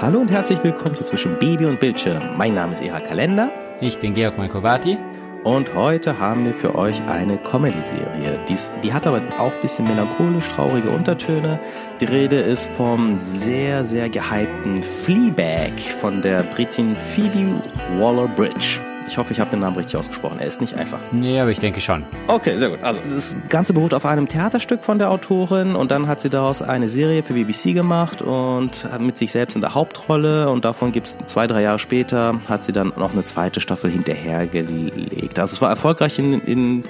Hallo 0.00 0.20
und 0.20 0.30
herzlich 0.30 0.62
willkommen 0.62 0.94
zu 0.94 1.02
Zwischen 1.02 1.36
Baby 1.40 1.64
und 1.64 1.80
Bildschirm. 1.80 2.36
Mein 2.36 2.54
Name 2.54 2.72
ist 2.72 2.80
Eha 2.80 3.00
Kalender. 3.00 3.50
Ich 3.80 3.98
bin 3.98 4.14
Georg 4.14 4.38
Malkovati. 4.38 4.96
Und 5.42 5.74
heute 5.74 6.20
haben 6.20 6.46
wir 6.46 6.54
für 6.54 6.76
euch 6.76 7.02
eine 7.08 7.36
Comedy-Serie. 7.36 8.38
Die 8.84 8.92
hat 8.92 9.08
aber 9.08 9.20
auch 9.40 9.52
ein 9.52 9.60
bisschen 9.60 9.88
melancholisch, 9.88 10.48
traurige 10.50 10.90
Untertöne. 10.90 11.58
Die 12.00 12.04
Rede 12.04 12.36
ist 12.36 12.70
vom 12.76 13.18
sehr, 13.18 13.84
sehr 13.84 14.08
gehypten 14.08 14.84
Fleabag 14.84 15.80
von 16.00 16.22
der 16.22 16.44
Britin 16.44 16.94
Phoebe 16.94 17.60
Waller-Bridge. 17.98 18.87
Ich 19.08 19.16
hoffe, 19.16 19.32
ich 19.32 19.40
habe 19.40 19.50
den 19.50 19.60
Namen 19.60 19.74
richtig 19.74 19.96
ausgesprochen. 19.96 20.38
Er 20.38 20.46
ist 20.46 20.60
nicht 20.60 20.74
einfach. 20.74 20.98
Nee, 21.12 21.40
aber 21.40 21.50
ich 21.50 21.58
denke 21.58 21.80
schon. 21.80 22.04
Okay, 22.26 22.58
sehr 22.58 22.68
gut. 22.68 22.82
Also 22.82 23.00
das 23.08 23.34
Ganze 23.48 23.72
beruht 23.72 23.94
auf 23.94 24.04
einem 24.04 24.28
Theaterstück 24.28 24.84
von 24.84 24.98
der 24.98 25.10
Autorin 25.10 25.74
und 25.76 25.90
dann 25.90 26.06
hat 26.06 26.20
sie 26.20 26.28
daraus 26.28 26.60
eine 26.60 26.90
Serie 26.90 27.22
für 27.22 27.32
BBC 27.32 27.72
gemacht 27.72 28.20
und 28.20 28.86
mit 29.00 29.16
sich 29.16 29.32
selbst 29.32 29.54
in 29.54 29.62
der 29.62 29.74
Hauptrolle 29.74 30.50
und 30.50 30.66
davon 30.66 30.92
gibt 30.92 31.06
es 31.06 31.18
zwei, 31.24 31.46
drei 31.46 31.62
Jahre 31.62 31.78
später 31.78 32.38
hat 32.48 32.64
sie 32.64 32.72
dann 32.72 32.92
noch 32.96 33.14
eine 33.14 33.24
zweite 33.24 33.62
Staffel 33.62 33.90
hinterhergelegt. 33.90 35.38
Also 35.38 35.54
es 35.54 35.62
war 35.62 35.70
erfolgreich 35.70 36.18
in, 36.18 36.40
in 36.42 36.82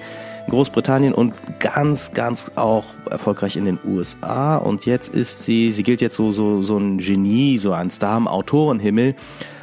Großbritannien 0.49 1.15
und 1.15 1.35
ganz, 1.61 2.13
ganz 2.13 2.51
auch 2.57 2.85
erfolgreich 3.09 3.57
in 3.57 3.65
den 3.65 3.79
USA. 3.85 4.57
Und 4.57 4.87
jetzt 4.87 5.15
ist 5.15 5.45
sie, 5.45 5.71
sie 5.71 5.85
gilt 5.85 6.01
jetzt 6.01 6.17
so, 6.17 6.33
so, 6.33 6.63
so 6.63 6.79
ein 6.79 6.99
Genie, 6.99 7.59
so 7.59 7.73
ein 7.73 7.91
Star 7.91 8.17
im 8.17 8.27
Autorenhimmel 8.27 9.15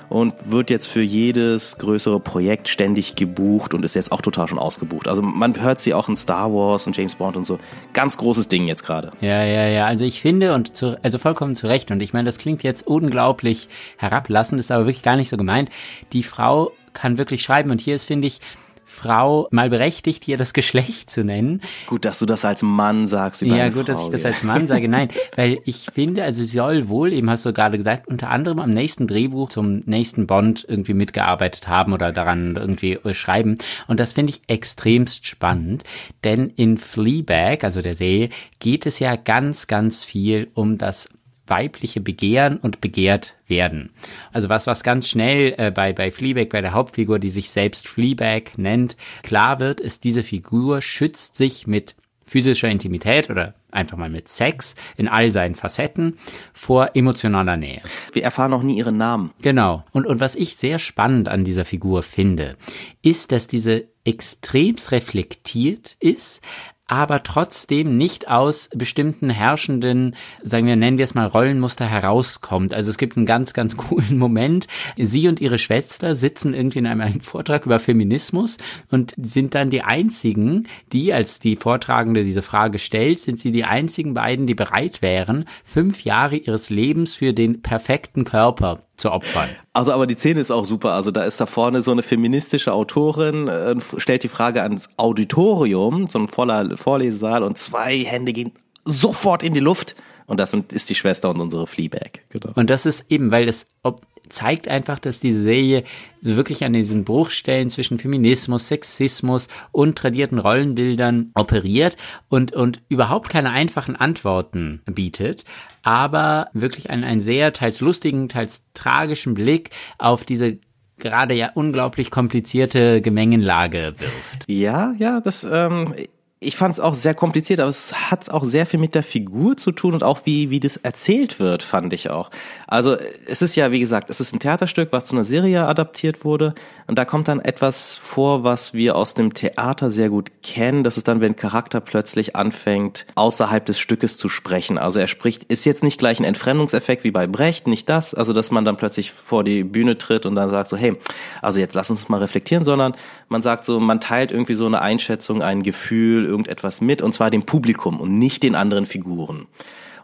und 0.09 0.33
wird 0.45 0.69
jetzt 0.69 0.87
für 0.87 1.01
jedes 1.01 1.77
größere 1.77 2.19
Projekt 2.19 2.67
ständig 2.69 3.15
gebucht 3.15 3.73
und 3.73 3.83
ist 3.83 3.95
jetzt 3.95 4.11
auch 4.11 4.21
total 4.21 4.47
schon 4.47 4.59
ausgebucht. 4.59 5.07
Also 5.07 5.21
man 5.21 5.59
hört 5.59 5.79
sie 5.79 5.93
auch 5.93 6.09
in 6.09 6.17
Star 6.17 6.51
Wars 6.53 6.87
und 6.87 6.95
James 6.95 7.15
Bond 7.15 7.37
und 7.37 7.45
so. 7.45 7.59
Ganz 7.93 8.17
großes 8.17 8.47
Ding 8.47 8.67
jetzt 8.67 8.83
gerade. 8.83 9.11
Ja, 9.21 9.43
ja, 9.43 9.67
ja. 9.67 9.85
Also 9.85 10.05
ich 10.05 10.21
finde 10.21 10.53
und 10.53 10.75
zu, 10.75 10.97
also 11.03 11.17
vollkommen 11.17 11.55
zu 11.55 11.67
Recht 11.67 11.91
und 11.91 12.01
ich 12.01 12.13
meine, 12.13 12.25
das 12.25 12.37
klingt 12.37 12.63
jetzt 12.63 12.85
unglaublich 12.87 13.67
herablassend, 13.97 14.59
ist 14.59 14.71
aber 14.71 14.85
wirklich 14.85 15.03
gar 15.03 15.15
nicht 15.15 15.29
so 15.29 15.37
gemeint. 15.37 15.69
Die 16.13 16.23
Frau 16.23 16.71
kann 16.93 17.17
wirklich 17.17 17.43
schreiben 17.43 17.71
und 17.71 17.81
hier 17.81 17.95
ist, 17.95 18.05
finde 18.05 18.27
ich, 18.27 18.39
Frau 18.85 19.47
mal 19.51 19.69
berechtigt, 19.69 20.23
hier 20.23 20.37
das 20.37 20.53
Geschlecht 20.53 21.09
zu 21.09 21.23
nennen. 21.23 21.61
Gut, 21.87 22.05
dass 22.05 22.19
du 22.19 22.25
das 22.25 22.45
als 22.45 22.61
Mann 22.61 23.07
sagst. 23.07 23.41
Über 23.41 23.57
ja, 23.57 23.69
gut, 23.69 23.85
Frau, 23.85 23.91
dass 23.91 24.03
ich 24.03 24.09
das 24.11 24.23
ja. 24.23 24.29
als 24.29 24.43
Mann 24.43 24.67
sage. 24.67 24.87
Nein, 24.87 25.09
weil 25.35 25.59
ich 25.65 25.87
finde, 25.91 26.23
also 26.23 26.43
sie 26.43 26.57
soll 26.57 26.87
wohl, 26.87 27.11
eben 27.11 27.29
hast 27.29 27.45
du 27.45 27.51
gerade 27.51 27.77
gesagt, 27.77 28.07
unter 28.07 28.29
anderem 28.29 28.59
am 28.59 28.69
nächsten 28.69 29.07
Drehbuch 29.07 29.49
zum 29.49 29.81
nächsten 29.85 30.27
Bond 30.27 30.65
irgendwie 30.67 30.93
mitgearbeitet 30.93 31.67
haben 31.67 31.93
oder 31.93 32.11
daran 32.11 32.55
irgendwie 32.55 32.93
äh, 32.93 33.13
schreiben. 33.13 33.57
Und 33.87 33.99
das 33.99 34.13
finde 34.13 34.31
ich 34.31 34.41
extremst 34.47 35.25
spannend, 35.25 35.83
denn 36.23 36.51
in 36.55 36.77
Fleabag, 36.77 37.63
also 37.63 37.81
der 37.81 37.95
Serie, 37.95 38.29
geht 38.59 38.85
es 38.85 38.99
ja 38.99 39.15
ganz, 39.15 39.67
ganz 39.67 40.03
viel 40.03 40.49
um 40.53 40.77
das 40.77 41.09
weibliche 41.47 42.01
Begehren 42.01 42.57
und 42.57 42.81
begehrt 42.81 43.35
werden. 43.47 43.91
Also 44.31 44.49
was, 44.49 44.67
was 44.67 44.83
ganz 44.83 45.07
schnell 45.07 45.53
äh, 45.57 45.71
bei, 45.71 45.93
bei 45.93 46.11
Fleabag, 46.11 46.49
bei 46.49 46.61
der 46.61 46.73
Hauptfigur, 46.73 47.19
die 47.19 47.29
sich 47.29 47.49
selbst 47.49 47.87
Fleabag 47.87 48.57
nennt, 48.57 48.97
klar 49.23 49.59
wird, 49.59 49.79
ist, 49.79 50.03
diese 50.03 50.23
Figur 50.23 50.81
schützt 50.81 51.35
sich 51.35 51.67
mit 51.67 51.95
physischer 52.25 52.69
Intimität 52.69 53.29
oder 53.29 53.53
einfach 53.71 53.97
mal 53.97 54.09
mit 54.09 54.27
Sex 54.27 54.73
in 54.97 55.07
all 55.07 55.29
seinen 55.29 55.55
Facetten 55.55 56.17
vor 56.53 56.91
emotionaler 56.95 57.57
Nähe. 57.57 57.81
Wir 58.13 58.23
erfahren 58.23 58.51
noch 58.51 58.63
nie 58.63 58.77
ihren 58.77 58.97
Namen. 58.97 59.31
Genau. 59.41 59.83
Und, 59.91 60.07
und 60.07 60.19
was 60.19 60.35
ich 60.35 60.55
sehr 60.55 60.79
spannend 60.79 61.27
an 61.27 61.43
dieser 61.43 61.65
Figur 61.65 62.01
finde, 62.01 62.57
ist, 63.01 63.31
dass 63.31 63.47
diese 63.47 63.87
extremst 64.03 64.91
reflektiert 64.91 65.97
ist, 65.99 66.41
aber 66.87 67.23
trotzdem 67.23 67.97
nicht 67.97 68.27
aus 68.27 68.69
bestimmten 68.75 69.29
herrschenden, 69.29 70.15
sagen 70.43 70.67
wir, 70.67 70.75
nennen 70.75 70.97
wir 70.97 71.03
es 71.03 71.15
mal 71.15 71.25
Rollenmuster 71.25 71.85
herauskommt. 71.85 72.73
Also 72.73 72.91
es 72.91 72.97
gibt 72.97 73.17
einen 73.17 73.25
ganz, 73.25 73.53
ganz 73.53 73.75
coolen 73.77 74.17
Moment. 74.17 74.67
Sie 74.97 75.27
und 75.27 75.41
ihre 75.41 75.57
Schwester 75.57 76.15
sitzen 76.15 76.53
irgendwie 76.53 76.79
in 76.79 76.87
einem, 76.87 77.01
einem 77.01 77.21
Vortrag 77.21 77.65
über 77.65 77.79
Feminismus 77.79 78.57
und 78.91 79.15
sind 79.17 79.55
dann 79.55 79.69
die 79.69 79.81
einzigen, 79.81 80.67
die, 80.93 81.11
als 81.11 81.39
die 81.39 81.55
Vortragende 81.55 82.23
diese 82.23 82.43
Frage 82.43 82.77
stellt, 82.77 83.19
sind 83.19 83.39
sie 83.39 83.51
die 83.51 83.63
einzigen 83.63 84.13
beiden, 84.13 84.45
die 84.45 84.55
bereit 84.55 85.01
wären, 85.01 85.45
fünf 85.63 86.03
Jahre 86.03 86.35
ihres 86.35 86.69
Lebens 86.69 87.15
für 87.15 87.33
den 87.33 87.61
perfekten 87.61 88.25
Körper 88.25 88.84
zu 88.97 89.11
opfern. 89.11 89.49
Also 89.73 89.91
aber 89.91 90.07
die 90.07 90.15
Szene 90.15 90.39
ist 90.39 90.51
auch 90.51 90.65
super. 90.65 90.93
Also 90.93 91.11
da 91.11 91.23
ist 91.23 91.39
da 91.39 91.45
vorne 91.45 91.81
so 91.81 91.91
eine 91.91 92.03
feministische 92.03 92.73
Autorin, 92.73 93.47
äh, 93.47 93.75
stellt 93.97 94.23
die 94.23 94.29
Frage 94.29 94.61
ans 94.63 94.89
Auditorium, 94.97 96.07
so 96.07 96.19
ein 96.19 96.27
voller 96.27 96.77
Vorlesesaal 96.77 97.43
und 97.43 97.57
zwei 97.57 97.97
Hände 97.99 98.33
gehen 98.33 98.51
sofort 98.85 99.43
in 99.43 99.53
die 99.53 99.59
Luft. 99.59 99.95
Und 100.27 100.39
das 100.39 100.51
sind, 100.51 100.73
ist 100.73 100.89
die 100.89 100.95
Schwester 100.95 101.29
und 101.29 101.39
unsere 101.39 101.67
Fleabag. 101.67 102.21
Genau. 102.29 102.51
Und 102.55 102.69
das 102.69 102.85
ist 102.85 103.05
eben, 103.09 103.31
weil 103.31 103.47
es 103.47 103.67
ob, 103.83 104.01
zeigt 104.29 104.67
einfach, 104.67 104.99
dass 104.99 105.19
diese 105.19 105.41
Serie 105.41 105.83
wirklich 106.21 106.63
an 106.63 106.73
diesen 106.73 107.03
Bruchstellen 107.03 107.69
zwischen 107.69 107.99
Feminismus, 107.99 108.67
Sexismus 108.67 109.47
und 109.71 109.97
tradierten 109.97 110.39
Rollenbildern 110.39 111.31
operiert 111.35 111.95
und, 112.29 112.53
und 112.53 112.81
überhaupt 112.89 113.29
keine 113.29 113.51
einfachen 113.51 113.95
Antworten 113.95 114.81
bietet, 114.85 115.45
aber 115.83 116.47
wirklich 116.53 116.89
einen, 116.89 117.03
einen 117.03 117.21
sehr 117.21 117.53
teils 117.53 117.81
lustigen, 117.81 118.29
teils 118.29 118.65
tragischen 118.73 119.33
Blick 119.33 119.69
auf 119.97 120.23
diese 120.23 120.59
gerade 120.97 121.33
ja 121.33 121.51
unglaublich 121.53 122.09
komplizierte 122.09 123.01
Gemengenlage 123.01 123.93
wirft. 123.97 124.45
Ja, 124.47 124.93
ja, 124.97 125.19
das 125.19 125.45
ähm, 125.49 125.93
ich 126.41 126.57
fand 126.57 126.73
es 126.73 126.79
auch 126.79 126.95
sehr 126.95 127.13
kompliziert, 127.13 127.59
aber 127.59 127.69
es 127.69 128.11
hat 128.11 128.29
auch 128.29 128.43
sehr 128.43 128.65
viel 128.65 128.79
mit 128.79 128.93
der 128.93 129.03
Figur 129.03 129.55
zu 129.55 129.71
tun 129.71 129.93
und 129.93 130.03
auch 130.03 130.21
wie, 130.25 130.49
wie 130.49 130.59
das 130.59 130.77
erzählt 130.77 131.39
wird, 131.39 131.63
fand 131.63 131.93
ich 131.93 132.09
auch. 132.09 132.29
Also 132.67 132.97
es 133.27 133.41
ist 133.41 133.55
ja, 133.55 133.71
wie 133.71 133.79
gesagt, 133.79 134.09
es 134.09 134.19
ist 134.19 134.33
ein 134.33 134.39
Theaterstück, 134.39 134.89
was 134.91 135.05
zu 135.05 135.15
einer 135.15 135.23
Serie 135.23 135.65
adaptiert 135.65 136.25
wurde 136.25 136.53
und 136.87 136.99
da 136.99 137.05
kommt 137.05 137.29
dann 137.29 137.39
etwas 137.39 137.95
vor, 137.95 138.43
was 138.43 138.73
wir 138.73 138.95
aus 138.95 139.13
dem 139.15 139.33
Theater 139.33 139.89
sehr 139.89 140.09
gut 140.09 140.29
kennen. 140.43 140.83
Das 140.83 140.97
ist 140.97 141.07
dann, 141.07 141.21
wenn 141.21 141.35
Charakter 141.35 141.79
plötzlich 141.79 142.35
anfängt, 142.35 143.07
außerhalb 143.15 143.65
des 143.65 143.79
Stückes 143.79 144.17
zu 144.17 144.29
sprechen. 144.29 144.77
Also 144.77 144.99
er 144.99 145.07
spricht, 145.07 145.45
ist 145.45 145.65
jetzt 145.65 145.83
nicht 145.83 145.97
gleich 145.97 146.19
ein 146.19 146.25
Entfremdungseffekt 146.25 147.03
wie 147.03 147.11
bei 147.11 147.27
Brecht, 147.27 147.65
nicht 147.65 147.89
das, 147.89 148.13
also 148.13 148.33
dass 148.33 148.51
man 148.51 148.65
dann 148.65 148.77
plötzlich 148.77 149.11
vor 149.11 149.43
die 149.43 149.63
Bühne 149.63 149.97
tritt 149.97 150.25
und 150.25 150.35
dann 150.35 150.49
sagt 150.49 150.69
so, 150.69 150.77
hey, 150.77 150.95
also 151.41 151.59
jetzt 151.59 151.73
lass 151.73 151.89
uns 151.89 152.09
mal 152.09 152.19
reflektieren, 152.19 152.65
sondern 152.65 152.93
man 153.29 153.41
sagt 153.41 153.65
so, 153.65 153.79
man 153.79 153.99
teilt 153.99 154.31
irgendwie 154.31 154.53
so 154.53 154.65
eine 154.67 154.81
Einschätzung, 154.81 155.41
ein 155.41 155.63
Gefühl, 155.63 156.25
irgendetwas 156.35 156.81
mit, 156.81 157.01
und 157.01 157.13
zwar 157.13 157.29
dem 157.29 157.43
Publikum 157.43 157.99
und 157.99 158.19
nicht 158.19 158.43
den 158.43 158.55
anderen 158.55 158.85
Figuren. 158.85 159.47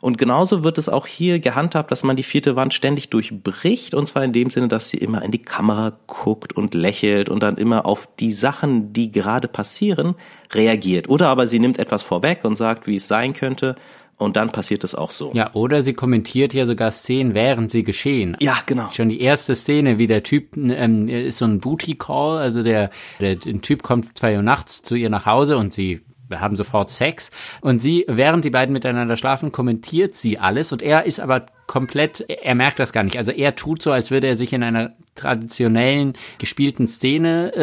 Und 0.01 0.17
genauso 0.17 0.63
wird 0.63 0.79
es 0.79 0.89
auch 0.89 1.05
hier 1.05 1.39
gehandhabt, 1.39 1.91
dass 1.91 2.01
man 2.01 2.15
die 2.15 2.23
vierte 2.23 2.55
Wand 2.55 2.73
ständig 2.73 3.11
durchbricht, 3.11 3.93
und 3.93 4.07
zwar 4.07 4.23
in 4.23 4.33
dem 4.33 4.49
Sinne, 4.49 4.67
dass 4.67 4.89
sie 4.89 4.97
immer 4.97 5.21
in 5.21 5.29
die 5.29 5.43
Kamera 5.43 5.93
guckt 6.07 6.53
und 6.53 6.73
lächelt 6.73 7.29
und 7.29 7.43
dann 7.43 7.57
immer 7.57 7.85
auf 7.85 8.09
die 8.19 8.33
Sachen, 8.33 8.93
die 8.93 9.11
gerade 9.11 9.47
passieren, 9.47 10.15
reagiert. 10.51 11.07
Oder 11.07 11.27
aber 11.27 11.45
sie 11.45 11.59
nimmt 11.59 11.77
etwas 11.77 12.01
vorweg 12.01 12.43
und 12.43 12.55
sagt, 12.55 12.87
wie 12.87 12.95
es 12.95 13.07
sein 13.07 13.33
könnte, 13.33 13.75
und 14.21 14.35
dann 14.35 14.51
passiert 14.51 14.83
es 14.83 14.93
auch 14.93 15.09
so. 15.09 15.31
Ja, 15.33 15.49
oder 15.53 15.81
sie 15.81 15.93
kommentiert 15.93 16.53
ja 16.53 16.67
sogar 16.67 16.91
Szenen, 16.91 17.33
während 17.33 17.71
sie 17.71 17.83
geschehen. 17.83 18.37
Ja, 18.39 18.55
genau. 18.67 18.89
Schon 18.93 19.09
die 19.09 19.19
erste 19.19 19.55
Szene, 19.55 19.97
wie 19.97 20.05
der 20.05 20.21
Typ 20.21 20.55
ähm, 20.57 21.07
ist 21.07 21.39
so 21.39 21.45
ein 21.45 21.59
Booty 21.59 21.95
Call, 21.95 22.37
also 22.37 22.61
der, 22.61 22.91
der, 23.19 23.35
der 23.35 23.61
Typ 23.61 23.81
kommt 23.81 24.15
zwei 24.17 24.35
Uhr 24.35 24.43
nachts 24.43 24.83
zu 24.83 24.93
ihr 24.93 25.09
nach 25.09 25.25
Hause 25.25 25.57
und 25.57 25.73
sie 25.73 26.01
haben 26.39 26.55
sofort 26.55 26.89
Sex. 26.89 27.31
Und 27.61 27.79
sie, 27.79 28.05
während 28.07 28.45
die 28.45 28.49
beiden 28.49 28.73
miteinander 28.73 29.17
schlafen, 29.17 29.51
kommentiert 29.51 30.15
sie 30.15 30.39
alles 30.39 30.71
und 30.71 30.81
er 30.81 31.05
ist 31.05 31.19
aber 31.19 31.47
komplett, 31.71 32.25
er 32.27 32.53
merkt 32.53 32.79
das 32.79 32.91
gar 32.91 33.03
nicht. 33.03 33.17
Also 33.17 33.31
er 33.31 33.55
tut 33.55 33.81
so, 33.81 33.93
als 33.93 34.11
würde 34.11 34.27
er 34.27 34.35
sich 34.35 34.51
in 34.51 34.61
einer 34.61 34.91
traditionellen 35.15 36.17
gespielten 36.37 36.85
Szene 36.85 37.53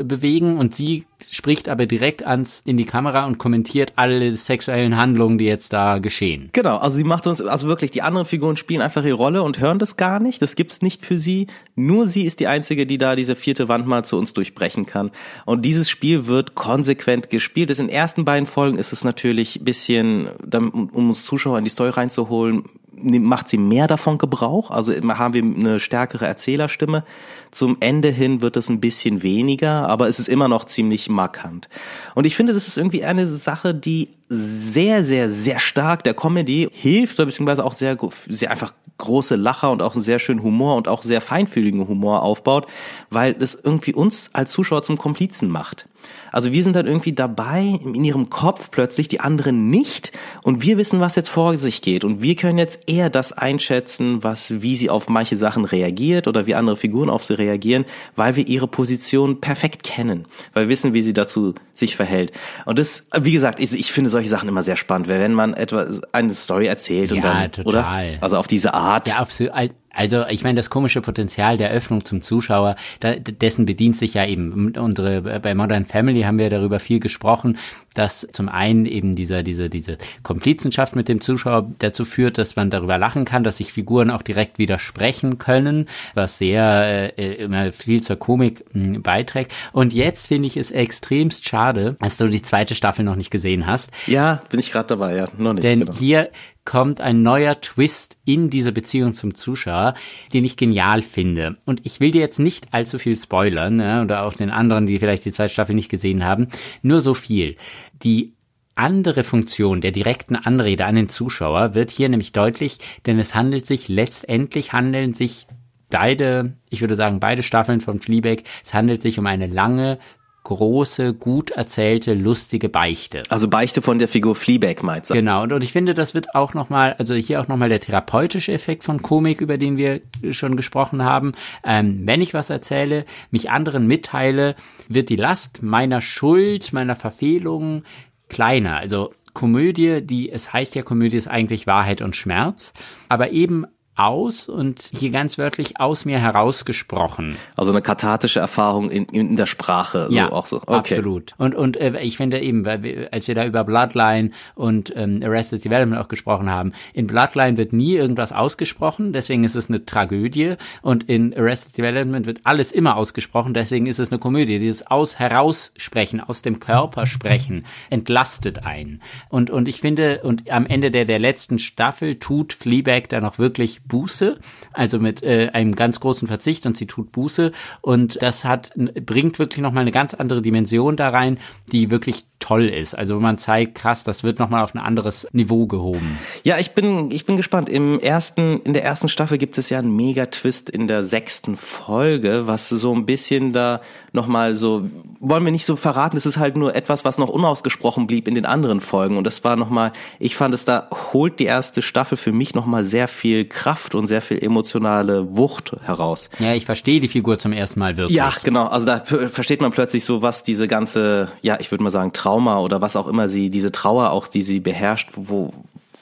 äh, 0.00 0.04
bewegen 0.04 0.56
und 0.56 0.74
sie 0.74 1.04
spricht 1.28 1.68
aber 1.68 1.84
direkt 1.84 2.24
ans 2.26 2.62
in 2.64 2.78
die 2.78 2.86
Kamera 2.86 3.26
und 3.26 3.36
kommentiert 3.36 3.92
alle 3.96 4.34
sexuellen 4.36 4.96
Handlungen, 4.96 5.36
die 5.36 5.44
jetzt 5.44 5.74
da 5.74 5.98
geschehen. 5.98 6.48
Genau, 6.54 6.78
also 6.78 6.96
sie 6.96 7.04
macht 7.04 7.26
uns 7.26 7.42
also 7.42 7.68
wirklich 7.68 7.90
die 7.90 8.00
anderen 8.00 8.26
Figuren 8.26 8.56
spielen 8.56 8.80
einfach 8.80 9.04
ihre 9.04 9.16
Rolle 9.16 9.42
und 9.42 9.60
hören 9.60 9.78
das 9.78 9.98
gar 9.98 10.18
nicht. 10.18 10.40
Das 10.40 10.56
gibt's 10.56 10.80
nicht 10.80 11.04
für 11.04 11.18
sie. 11.18 11.46
Nur 11.76 12.06
sie 12.06 12.24
ist 12.24 12.40
die 12.40 12.46
einzige, 12.46 12.86
die 12.86 12.96
da 12.96 13.16
diese 13.16 13.36
vierte 13.36 13.68
Wand 13.68 13.86
mal 13.86 14.02
zu 14.02 14.16
uns 14.16 14.32
durchbrechen 14.32 14.86
kann. 14.86 15.10
Und 15.44 15.66
dieses 15.66 15.90
Spiel 15.90 16.26
wird 16.26 16.54
konsequent 16.54 17.28
gespielt. 17.28 17.68
Das 17.68 17.78
in 17.78 17.88
den 17.88 17.94
ersten 17.94 18.24
beiden 18.24 18.46
Folgen 18.46 18.78
ist 18.78 18.94
es 18.94 19.04
natürlich 19.04 19.60
bisschen, 19.62 20.28
um 20.54 21.10
uns 21.10 21.26
Zuschauer 21.26 21.58
in 21.58 21.64
die 21.64 21.70
Story 21.70 21.90
reinzuholen, 21.90 22.64
macht 23.02 23.48
sie 23.48 23.58
mehr 23.58 23.86
davon 23.86 24.18
Gebrauch. 24.18 24.70
Also 24.70 24.92
haben 24.92 25.34
wir 25.34 25.42
eine 25.42 25.80
stärkere 25.80 26.26
Erzählerstimme. 26.26 27.04
Zum 27.50 27.76
Ende 27.80 28.10
hin 28.10 28.42
wird 28.42 28.56
es 28.56 28.68
ein 28.68 28.80
bisschen 28.80 29.22
weniger, 29.22 29.88
aber 29.88 30.08
es 30.08 30.18
ist 30.18 30.28
immer 30.28 30.48
noch 30.48 30.64
ziemlich 30.64 31.08
markant. 31.08 31.68
Und 32.14 32.26
ich 32.26 32.36
finde, 32.36 32.52
das 32.52 32.68
ist 32.68 32.76
irgendwie 32.76 33.04
eine 33.04 33.26
Sache, 33.26 33.74
die 33.74 34.10
sehr, 34.28 35.04
sehr, 35.04 35.30
sehr 35.30 35.58
stark 35.58 36.04
der 36.04 36.14
Comedy 36.14 36.68
hilft, 36.72 37.16
beziehungsweise 37.16 37.64
auch 37.64 37.72
sehr, 37.72 37.96
sehr 38.28 38.50
einfach 38.50 38.74
große 38.98 39.36
Lacher 39.36 39.70
und 39.70 39.80
auch 39.80 39.94
einen 39.94 40.02
sehr 40.02 40.18
schönen 40.18 40.42
Humor 40.42 40.76
und 40.76 40.88
auch 40.88 41.02
sehr 41.02 41.20
feinfühligen 41.20 41.88
Humor 41.88 42.22
aufbaut, 42.22 42.66
weil 43.10 43.34
es 43.38 43.54
irgendwie 43.54 43.94
uns 43.94 44.30
als 44.32 44.50
Zuschauer 44.50 44.82
zum 44.82 44.98
Komplizen 44.98 45.48
macht. 45.48 45.88
Also 46.32 46.52
wir 46.52 46.62
sind 46.62 46.76
dann 46.76 46.86
irgendwie 46.86 47.12
dabei, 47.12 47.78
in 47.84 48.04
ihrem 48.04 48.30
Kopf 48.30 48.70
plötzlich, 48.70 49.08
die 49.08 49.20
anderen 49.20 49.70
nicht. 49.70 50.12
Und 50.42 50.62
wir 50.62 50.78
wissen, 50.78 51.00
was 51.00 51.16
jetzt 51.16 51.28
vor 51.28 51.56
sich 51.56 51.82
geht. 51.82 52.04
Und 52.04 52.22
wir 52.22 52.36
können 52.36 52.58
jetzt 52.58 52.80
eher 52.86 53.10
das 53.10 53.32
einschätzen, 53.32 54.22
was, 54.22 54.60
wie 54.62 54.76
sie 54.76 54.90
auf 54.90 55.08
manche 55.08 55.36
Sachen 55.36 55.64
reagiert 55.64 56.28
oder 56.28 56.46
wie 56.46 56.54
andere 56.54 56.76
Figuren 56.76 57.10
auf 57.10 57.24
sie 57.24 57.34
reagieren, 57.34 57.84
weil 58.16 58.36
wir 58.36 58.46
ihre 58.48 58.68
Position 58.68 59.40
perfekt 59.40 59.82
kennen. 59.82 60.26
Weil 60.52 60.64
wir 60.64 60.70
wissen, 60.70 60.94
wie 60.94 61.02
sie 61.02 61.12
dazu 61.12 61.54
sich 61.74 61.96
verhält. 61.96 62.32
Und 62.64 62.78
das, 62.78 63.06
wie 63.20 63.32
gesagt, 63.32 63.60
ich, 63.60 63.72
ich 63.72 63.92
finde 63.92 64.10
solche 64.10 64.28
Sachen 64.28 64.48
immer 64.48 64.62
sehr 64.62 64.76
spannend, 64.76 65.08
weil 65.08 65.20
wenn 65.20 65.34
man 65.34 65.54
etwa 65.54 65.86
eine 66.12 66.34
Story 66.34 66.66
erzählt 66.66 67.10
Ja, 67.10 67.16
und 67.16 67.24
dann, 67.24 67.52
total. 67.52 67.68
oder? 67.68 68.22
Also 68.22 68.36
auf 68.36 68.48
diese 68.48 68.74
Art. 68.74 69.08
Ja, 69.08 69.16
absolut. 69.16 69.52
Also 69.98 70.24
ich 70.28 70.44
meine, 70.44 70.54
das 70.56 70.70
komische 70.70 71.00
Potenzial 71.00 71.56
der 71.56 71.70
Öffnung 71.70 72.04
zum 72.04 72.22
Zuschauer, 72.22 72.76
da, 73.00 73.14
dessen 73.16 73.66
bedient 73.66 73.96
sich 73.96 74.14
ja 74.14 74.24
eben 74.26 74.72
unsere, 74.76 75.40
bei 75.40 75.54
Modern 75.56 75.86
Family 75.86 76.17
haben 76.26 76.38
wir 76.38 76.50
darüber 76.50 76.78
viel 76.80 77.00
gesprochen, 77.00 77.58
dass 77.94 78.26
zum 78.32 78.48
einen 78.48 78.86
eben 78.86 79.14
dieser, 79.14 79.42
diese, 79.42 79.68
diese 79.68 79.98
Komplizenschaft 80.22 80.94
mit 80.94 81.08
dem 81.08 81.20
Zuschauer 81.20 81.70
dazu 81.78 82.04
führt, 82.04 82.38
dass 82.38 82.56
man 82.56 82.70
darüber 82.70 82.98
lachen 82.98 83.24
kann, 83.24 83.44
dass 83.44 83.58
sich 83.58 83.72
Figuren 83.72 84.10
auch 84.10 84.22
direkt 84.22 84.58
widersprechen 84.58 85.38
können, 85.38 85.88
was 86.14 86.38
sehr 86.38 87.18
äh, 87.18 87.34
immer 87.34 87.72
viel 87.72 88.02
zur 88.02 88.16
Komik 88.16 88.64
mh, 88.72 89.00
beiträgt. 89.00 89.52
Und 89.72 89.92
jetzt 89.92 90.28
finde 90.28 90.46
ich 90.46 90.56
es 90.56 90.70
extremst 90.70 91.48
schade, 91.48 91.96
dass 92.00 92.16
du 92.16 92.28
die 92.28 92.42
zweite 92.42 92.74
Staffel 92.74 93.04
noch 93.04 93.16
nicht 93.16 93.30
gesehen 93.30 93.66
hast. 93.66 93.90
Ja, 94.06 94.42
bin 94.50 94.60
ich 94.60 94.72
gerade 94.72 94.88
dabei, 94.88 95.16
ja, 95.16 95.26
noch 95.36 95.54
nicht. 95.54 95.64
Denn 95.64 95.80
genau. 95.80 95.94
hier 95.94 96.30
kommt 96.68 97.00
ein 97.00 97.22
neuer 97.22 97.58
Twist 97.62 98.18
in 98.26 98.50
diese 98.50 98.72
Beziehung 98.72 99.14
zum 99.14 99.34
Zuschauer, 99.34 99.94
den 100.34 100.44
ich 100.44 100.58
genial 100.58 101.00
finde. 101.00 101.56
Und 101.64 101.80
ich 101.84 101.98
will 101.98 102.10
dir 102.10 102.20
jetzt 102.20 102.38
nicht 102.38 102.74
allzu 102.74 102.98
viel 102.98 103.16
spoilern, 103.16 103.76
ne, 103.76 104.02
oder 104.02 104.24
auch 104.24 104.34
den 104.34 104.50
anderen, 104.50 104.86
die 104.86 104.98
vielleicht 104.98 105.24
die 105.24 105.32
zweite 105.32 105.50
Staffel 105.50 105.74
nicht 105.74 105.88
gesehen 105.88 106.26
haben, 106.26 106.48
nur 106.82 107.00
so 107.00 107.14
viel. 107.14 107.56
Die 108.02 108.34
andere 108.74 109.24
Funktion 109.24 109.80
der 109.80 109.90
direkten 109.90 110.36
Anrede 110.36 110.86
an 110.86 110.94
den 110.94 111.08
Zuschauer 111.08 111.74
wird 111.74 111.90
hier 111.90 112.08
nämlich 112.08 112.32
deutlich, 112.32 112.78
denn 113.06 113.18
es 113.18 113.34
handelt 113.34 113.66
sich 113.66 113.88
letztendlich 113.88 114.72
handeln 114.72 115.14
sich 115.14 115.46
beide, 115.90 116.54
ich 116.70 116.80
würde 116.80 116.94
sagen 116.94 117.18
beide 117.18 117.42
Staffeln 117.42 117.80
von 117.80 117.98
Fleabag, 117.98 118.44
es 118.64 118.74
handelt 118.74 119.02
sich 119.02 119.18
um 119.18 119.26
eine 119.26 119.46
lange, 119.46 119.98
große, 120.44 121.14
gut 121.14 121.50
erzählte, 121.50 122.14
lustige 122.14 122.68
Beichte. 122.68 123.22
Also 123.28 123.48
Beichte 123.48 123.82
von 123.82 123.98
der 123.98 124.08
Figur 124.08 124.34
Fleabag 124.34 124.82
meinst 124.82 125.10
du? 125.10 125.14
Genau, 125.14 125.42
und, 125.42 125.52
und 125.52 125.62
ich 125.62 125.72
finde, 125.72 125.94
das 125.94 126.14
wird 126.14 126.34
auch 126.34 126.54
nochmal, 126.54 126.94
also 126.98 127.14
hier 127.14 127.40
auch 127.40 127.48
nochmal 127.48 127.68
der 127.68 127.80
therapeutische 127.80 128.52
Effekt 128.52 128.84
von 128.84 129.02
Komik, 129.02 129.40
über 129.40 129.58
den 129.58 129.76
wir 129.76 130.00
schon 130.30 130.56
gesprochen 130.56 131.04
haben. 131.04 131.32
Ähm, 131.64 132.02
wenn 132.04 132.22
ich 132.22 132.34
was 132.34 132.50
erzähle, 132.50 133.04
mich 133.30 133.50
anderen 133.50 133.86
mitteile, 133.86 134.54
wird 134.88 135.10
die 135.10 135.16
Last 135.16 135.62
meiner 135.62 136.00
Schuld, 136.00 136.72
meiner 136.72 136.96
Verfehlungen 136.96 137.84
kleiner. 138.28 138.76
Also 138.76 139.12
Komödie, 139.34 140.00
die, 140.02 140.32
es 140.32 140.52
heißt 140.52 140.74
ja, 140.74 140.82
Komödie 140.82 141.16
ist 141.16 141.28
eigentlich 141.28 141.66
Wahrheit 141.66 142.02
und 142.02 142.16
Schmerz, 142.16 142.72
aber 143.08 143.30
eben 143.30 143.66
aus 143.98 144.48
und 144.48 144.90
hier 144.96 145.10
ganz 145.10 145.38
wörtlich 145.38 145.80
aus 145.80 146.04
mir 146.04 146.18
herausgesprochen. 146.18 147.36
Also 147.56 147.72
eine 147.72 147.82
kathartische 147.82 148.40
Erfahrung 148.40 148.90
in, 148.90 149.06
in 149.06 149.36
der 149.36 149.46
Sprache, 149.46 150.06
so 150.08 150.14
ja, 150.14 150.32
auch 150.32 150.46
so. 150.46 150.58
Okay. 150.58 150.72
absolut. 150.76 151.34
Und 151.36 151.54
und 151.54 151.76
äh, 151.76 151.98
ich 152.00 152.16
finde 152.16 152.40
eben, 152.40 152.64
weil 152.64 152.82
wir, 152.82 153.08
als 153.12 153.26
wir 153.26 153.34
da 153.34 153.44
über 153.44 153.64
Bloodline 153.64 154.30
und 154.54 154.92
ähm, 154.96 155.20
Arrested 155.24 155.64
Development 155.64 156.00
auch 156.00 156.08
gesprochen 156.08 156.50
haben, 156.50 156.72
in 156.92 157.06
Bloodline 157.06 157.56
wird 157.56 157.72
nie 157.72 157.96
irgendwas 157.96 158.32
ausgesprochen, 158.32 159.12
deswegen 159.12 159.42
ist 159.44 159.56
es 159.56 159.68
eine 159.68 159.84
Tragödie 159.84 160.54
und 160.82 161.04
in 161.04 161.36
Arrested 161.36 161.76
Development 161.76 162.26
wird 162.26 162.40
alles 162.44 162.70
immer 162.70 162.96
ausgesprochen, 162.96 163.52
deswegen 163.52 163.86
ist 163.86 163.98
es 163.98 164.12
eine 164.12 164.20
Komödie. 164.20 164.58
Dieses 164.58 164.86
aus 164.86 165.18
heraussprechen, 165.18 166.20
aus 166.20 166.42
dem 166.42 166.60
Körper 166.60 167.06
sprechen, 167.06 167.64
entlastet 167.90 168.64
einen. 168.64 169.02
Und 169.28 169.50
und 169.50 169.66
ich 169.66 169.80
finde 169.80 170.20
und 170.22 170.50
am 170.50 170.66
Ende 170.66 170.90
der 170.92 171.04
der 171.04 171.18
letzten 171.18 171.58
Staffel 171.58 172.18
tut 172.20 172.52
Fleabag 172.52 173.08
da 173.08 173.20
noch 173.20 173.38
wirklich 173.38 173.80
Buße, 173.88 174.38
also 174.72 174.98
mit 174.98 175.22
äh, 175.22 175.50
einem 175.52 175.74
ganz 175.74 176.00
großen 176.00 176.28
Verzicht 176.28 176.66
und 176.66 176.76
sie 176.76 176.86
tut 176.86 177.12
Buße 177.12 177.52
und 177.80 178.20
das 178.22 178.44
hat 178.44 178.72
bringt 178.76 179.38
wirklich 179.38 179.62
noch 179.62 179.72
mal 179.72 179.80
eine 179.80 179.92
ganz 179.92 180.14
andere 180.14 180.42
Dimension 180.42 180.96
da 180.96 181.08
rein, 181.08 181.38
die 181.72 181.90
wirklich 181.90 182.26
toll 182.38 182.66
ist. 182.68 182.96
Also 182.96 183.18
man 183.18 183.38
zeigt, 183.38 183.74
krass, 183.74 184.04
das 184.04 184.22
wird 184.22 184.38
noch 184.38 184.48
mal 184.48 184.62
auf 184.62 184.74
ein 184.74 184.78
anderes 184.78 185.26
Niveau 185.32 185.66
gehoben. 185.66 186.18
Ja, 186.44 186.58
ich 186.58 186.70
bin, 186.70 187.10
ich 187.10 187.26
bin 187.26 187.36
gespannt. 187.36 187.68
Im 187.68 187.98
ersten, 187.98 188.60
in 188.62 188.74
der 188.74 188.84
ersten 188.84 189.08
Staffel 189.08 189.38
gibt 189.38 189.58
es 189.58 189.70
ja 189.70 189.78
einen 189.78 189.94
Mega-Twist 189.94 190.70
in 190.70 190.86
der 190.86 191.02
sechsten 191.02 191.56
Folge, 191.56 192.46
was 192.46 192.68
so 192.68 192.94
ein 192.94 193.06
bisschen 193.06 193.52
da 193.52 193.80
nochmal 194.12 194.54
so, 194.54 194.88
wollen 195.20 195.44
wir 195.44 195.52
nicht 195.52 195.66
so 195.66 195.76
verraten, 195.76 196.16
es 196.16 196.26
ist 196.26 196.38
halt 196.38 196.56
nur 196.56 196.74
etwas, 196.74 197.04
was 197.04 197.18
noch 197.18 197.28
unausgesprochen 197.28 198.06
blieb 198.06 198.28
in 198.28 198.34
den 198.34 198.46
anderen 198.46 198.80
Folgen. 198.80 199.16
Und 199.16 199.24
das 199.24 199.42
war 199.44 199.56
nochmal, 199.56 199.92
ich 200.18 200.36
fand 200.36 200.54
es 200.54 200.64
da, 200.64 200.88
holt 201.12 201.40
die 201.40 201.44
erste 201.44 201.82
Staffel 201.82 202.16
für 202.16 202.32
mich 202.32 202.54
nochmal 202.54 202.84
sehr 202.84 203.08
viel 203.08 203.46
Kraft 203.46 203.77
und 203.94 204.06
sehr 204.06 204.22
viel 204.22 204.42
emotionale 204.42 205.36
Wucht 205.36 205.72
heraus. 205.82 206.30
Ja, 206.38 206.54
ich 206.54 206.66
verstehe 206.66 207.00
die 207.00 207.08
Figur 207.08 207.38
zum 207.38 207.52
ersten 207.52 207.80
Mal 207.80 207.96
wirklich. 207.96 208.16
Ja, 208.16 208.32
genau. 208.42 208.66
Also 208.66 208.86
da 208.86 209.00
versteht 209.00 209.60
man 209.60 209.70
plötzlich 209.70 210.04
so, 210.04 210.22
was 210.22 210.42
diese 210.42 210.68
ganze, 210.68 211.32
ja, 211.42 211.58
ich 211.60 211.70
würde 211.70 211.84
mal 211.84 211.90
sagen, 211.90 212.12
Trauma 212.12 212.58
oder 212.58 212.80
was 212.80 212.96
auch 212.96 213.08
immer 213.08 213.28
sie, 213.28 213.50
diese 213.50 213.72
Trauer 213.72 214.10
auch, 214.10 214.26
die 214.26 214.42
sie 214.42 214.60
beherrscht, 214.60 215.10
wo, 215.14 215.52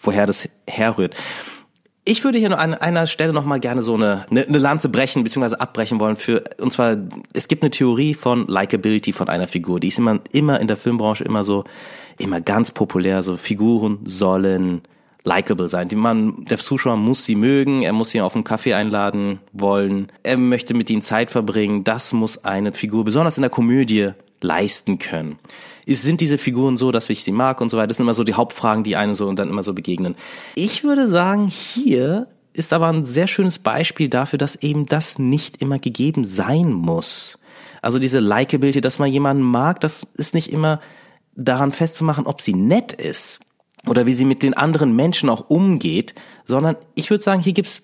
woher 0.02 0.26
das 0.26 0.48
herrührt. 0.66 1.14
Ich 2.08 2.22
würde 2.22 2.38
hier 2.38 2.50
nur 2.50 2.60
an 2.60 2.72
einer 2.74 3.08
Stelle 3.08 3.32
noch 3.32 3.44
mal 3.44 3.58
gerne 3.58 3.82
so 3.82 3.94
eine, 3.94 4.26
eine, 4.30 4.46
eine 4.46 4.58
Lanze 4.58 4.88
brechen 4.88 5.24
bzw. 5.24 5.56
abbrechen 5.56 5.98
wollen 5.98 6.14
für 6.14 6.44
und 6.60 6.72
zwar 6.72 6.96
es 7.32 7.48
gibt 7.48 7.64
eine 7.64 7.72
Theorie 7.72 8.14
von 8.14 8.46
Likability 8.46 9.12
von 9.12 9.28
einer 9.28 9.48
Figur, 9.48 9.80
die 9.80 9.88
ist 9.88 9.98
immer 9.98 10.20
immer 10.30 10.60
in 10.60 10.68
der 10.68 10.76
Filmbranche 10.76 11.24
immer 11.24 11.42
so 11.42 11.64
immer 12.16 12.40
ganz 12.40 12.70
populär, 12.70 13.24
so 13.24 13.36
Figuren 13.36 13.98
sollen 14.04 14.82
likable 15.26 15.68
sein. 15.68 15.88
Die 15.88 15.96
man, 15.96 16.44
der 16.44 16.58
Zuschauer 16.58 16.96
muss 16.96 17.24
sie 17.24 17.34
mögen, 17.34 17.82
er 17.82 17.92
muss 17.92 18.10
sie 18.10 18.20
auf 18.20 18.34
einen 18.34 18.44
Kaffee 18.44 18.74
einladen 18.74 19.40
wollen, 19.52 20.10
er 20.22 20.38
möchte 20.38 20.72
mit 20.72 20.88
ihnen 20.88 21.02
Zeit 21.02 21.30
verbringen. 21.30 21.84
Das 21.84 22.12
muss 22.12 22.44
eine 22.44 22.72
Figur, 22.72 23.04
besonders 23.04 23.36
in 23.36 23.42
der 23.42 23.50
Komödie, 23.50 24.12
leisten 24.40 24.98
können. 24.98 25.38
Ist, 25.84 26.02
sind 26.02 26.20
diese 26.20 26.38
Figuren 26.38 26.76
so, 26.76 26.92
dass 26.92 27.10
ich 27.10 27.24
sie 27.24 27.32
mag 27.32 27.60
und 27.60 27.70
so 27.70 27.76
weiter? 27.76 27.88
Das 27.88 27.96
sind 27.96 28.04
immer 28.04 28.14
so 28.14 28.24
die 28.24 28.34
Hauptfragen, 28.34 28.84
die 28.84 28.96
einem 28.96 29.14
so 29.14 29.26
und 29.26 29.38
dann 29.38 29.48
immer 29.48 29.62
so 29.62 29.74
begegnen. 29.74 30.14
Ich 30.54 30.84
würde 30.84 31.08
sagen, 31.08 31.48
hier 31.48 32.28
ist 32.52 32.72
aber 32.72 32.88
ein 32.88 33.04
sehr 33.04 33.26
schönes 33.26 33.58
Beispiel 33.58 34.08
dafür, 34.08 34.38
dass 34.38 34.56
eben 34.56 34.86
das 34.86 35.18
nicht 35.18 35.60
immer 35.60 35.78
gegeben 35.78 36.24
sein 36.24 36.72
muss. 36.72 37.38
Also 37.82 37.98
diese 37.98 38.20
Likeability, 38.20 38.80
dass 38.80 38.98
man 38.98 39.12
jemanden 39.12 39.42
mag, 39.42 39.80
das 39.80 40.06
ist 40.16 40.34
nicht 40.34 40.52
immer 40.52 40.80
daran 41.34 41.72
festzumachen, 41.72 42.26
ob 42.26 42.40
sie 42.40 42.54
nett 42.54 42.92
ist 42.92 43.40
oder 43.88 44.06
wie 44.06 44.14
sie 44.14 44.24
mit 44.24 44.42
den 44.42 44.54
anderen 44.54 44.94
Menschen 44.94 45.28
auch 45.28 45.48
umgeht, 45.48 46.14
sondern 46.44 46.76
ich 46.94 47.10
würde 47.10 47.22
sagen, 47.24 47.42
hier 47.42 47.52
gibt's 47.52 47.82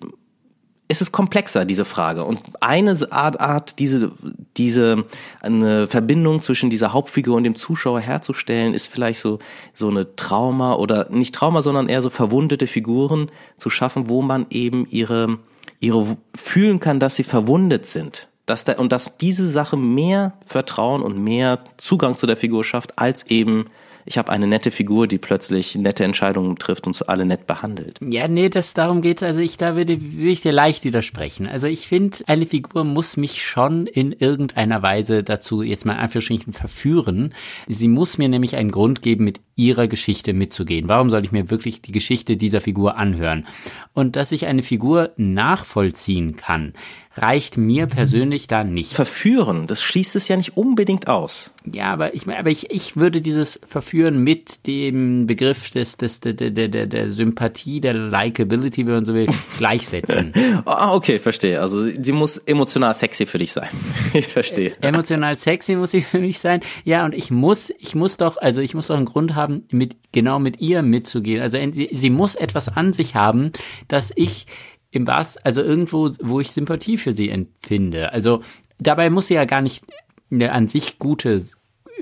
es 0.93 1.01
ist 1.01 1.11
komplexer, 1.11 1.65
diese 1.65 1.85
Frage. 1.85 2.23
Und 2.23 2.39
eine 2.59 2.95
Art, 3.11 3.39
Art 3.39 3.79
diese, 3.79 4.11
diese, 4.57 5.05
eine 5.41 5.87
Verbindung 5.87 6.41
zwischen 6.41 6.69
dieser 6.69 6.93
Hauptfigur 6.93 7.37
und 7.37 7.43
dem 7.43 7.55
Zuschauer 7.55 7.99
herzustellen, 7.99 8.73
ist 8.73 8.87
vielleicht 8.87 9.19
so, 9.19 9.39
so 9.73 9.89
eine 9.89 10.15
Trauma 10.15 10.75
oder 10.75 11.07
nicht 11.09 11.33
Trauma, 11.33 11.61
sondern 11.61 11.89
eher 11.89 12.01
so 12.01 12.09
verwundete 12.09 12.67
Figuren 12.67 13.31
zu 13.57 13.69
schaffen, 13.69 14.09
wo 14.09 14.21
man 14.21 14.45
eben 14.49 14.85
ihre, 14.89 15.39
ihre 15.79 16.17
fühlen 16.35 16.79
kann, 16.79 16.99
dass 16.99 17.15
sie 17.15 17.23
verwundet 17.23 17.85
sind. 17.85 18.27
Dass 18.45 18.65
da, 18.65 18.73
und 18.73 18.91
dass 18.91 19.17
diese 19.17 19.49
Sache 19.49 19.77
mehr 19.77 20.33
Vertrauen 20.45 21.01
und 21.01 21.17
mehr 21.17 21.63
Zugang 21.77 22.17
zu 22.17 22.27
der 22.27 22.35
Figur 22.35 22.65
schafft, 22.65 22.99
als 22.99 23.23
eben 23.27 23.65
ich 24.05 24.17
habe 24.17 24.31
eine 24.31 24.47
nette 24.47 24.71
Figur, 24.71 25.07
die 25.07 25.17
plötzlich 25.17 25.75
nette 25.75 26.03
Entscheidungen 26.03 26.57
trifft 26.57 26.87
und 26.87 26.95
so 26.95 27.05
alle 27.05 27.25
nett 27.25 27.47
behandelt. 27.47 27.99
Ja, 28.01 28.27
nee, 28.27 28.49
das 28.49 28.73
darum 28.73 29.01
geht's. 29.01 29.23
Also 29.23 29.39
ich 29.39 29.57
da 29.57 29.75
würde 29.75 29.99
will 30.01 30.29
ich 30.29 30.41
dir 30.41 30.51
leicht 30.51 30.83
widersprechen. 30.83 31.47
Also 31.47 31.67
ich 31.67 31.87
finde, 31.87 32.17
eine 32.27 32.45
Figur 32.45 32.83
muss 32.83 33.17
mich 33.17 33.43
schon 33.43 33.87
in 33.87 34.11
irgendeiner 34.11 34.81
Weise 34.81 35.23
dazu 35.23 35.61
jetzt 35.61 35.85
mal 35.85 35.97
Anführungsstrichen 35.97 36.53
verführen. 36.53 37.33
Sie 37.67 37.87
muss 37.87 38.17
mir 38.17 38.29
nämlich 38.29 38.55
einen 38.55 38.71
Grund 38.71 39.01
geben, 39.01 39.23
mit 39.23 39.41
ihrer 39.55 39.87
Geschichte 39.87 40.33
mitzugehen. 40.33 40.89
Warum 40.89 41.09
soll 41.09 41.23
ich 41.23 41.31
mir 41.31 41.49
wirklich 41.49 41.81
die 41.81 41.91
Geschichte 41.91 42.37
dieser 42.37 42.61
Figur 42.61 42.97
anhören? 42.97 43.45
Und 43.93 44.15
dass 44.15 44.31
ich 44.31 44.47
eine 44.47 44.63
Figur 44.63 45.11
nachvollziehen 45.17 46.35
kann, 46.35 46.73
reicht 47.15 47.57
mir 47.57 47.85
persönlich 47.87 48.47
da 48.47 48.63
nicht. 48.63 48.93
Verführen, 48.93 49.67
das 49.67 49.83
schließt 49.83 50.15
es 50.15 50.27
ja 50.27 50.35
nicht 50.35 50.57
unbedingt 50.57 51.07
aus. 51.07 51.53
Ja, 51.71 51.93
aber 51.93 52.15
ich, 52.15 52.27
aber 52.27 52.49
ich, 52.49 52.71
ich 52.71 52.97
würde 52.97 53.21
dieses 53.21 53.59
Verführen 53.65 54.23
mit 54.23 54.65
dem 54.65 55.27
Begriff 55.27 55.69
des, 55.69 55.97
des, 55.97 56.19
der, 56.19 56.33
der, 56.33 56.49
der, 56.49 56.87
der 56.87 57.11
Sympathie, 57.11 57.79
der 57.79 57.93
Likability, 57.93 58.85
wenn 58.87 58.93
man 58.95 59.05
so 59.05 59.13
will, 59.13 59.27
gleichsetzen. 59.57 60.33
Ah, 60.65 60.93
okay, 60.93 61.19
verstehe. 61.19 61.61
Also 61.61 61.87
sie 61.87 62.11
muss 62.11 62.37
emotional 62.37 62.93
sexy 62.93 63.25
für 63.25 63.37
dich 63.37 63.51
sein. 63.51 63.69
Ich 64.13 64.27
verstehe. 64.27 64.73
Emotional 64.81 65.35
sexy 65.35 65.75
muss 65.75 65.91
sie 65.91 66.01
für 66.01 66.19
mich 66.19 66.39
sein. 66.39 66.61
Ja, 66.83 67.05
und 67.05 67.15
ich 67.15 67.31
muss, 67.31 67.71
ich 67.79 67.95
muss 67.95 68.17
doch, 68.17 68.37
also 68.37 68.61
ich 68.61 68.73
muss 68.73 68.87
doch 68.87 68.95
einen 68.95 69.05
Grund 69.05 69.33
haben, 69.33 69.63
mit, 69.71 69.95
genau 70.11 70.39
mit 70.39 70.61
ihr 70.61 70.81
mitzugehen. 70.81 71.41
Also 71.41 71.57
sie 71.91 72.09
muss 72.09 72.35
etwas 72.35 72.69
an 72.69 72.93
sich 72.93 73.15
haben, 73.15 73.51
dass 73.87 74.11
ich 74.15 74.45
im 74.93 75.05
Bass, 75.05 75.37
also 75.37 75.61
irgendwo, 75.61 76.11
wo 76.21 76.39
ich 76.39 76.51
Sympathie 76.51 76.97
für 76.97 77.13
sie 77.13 77.29
empfinde. 77.29 78.13
Also 78.13 78.43
dabei 78.77 79.09
muss 79.09 79.27
sie 79.27 79.33
ja 79.33 79.45
gar 79.45 79.61
nicht 79.61 79.83
eine 80.31 80.51
an 80.51 80.67
sich 80.67 80.99
gute 80.99 81.43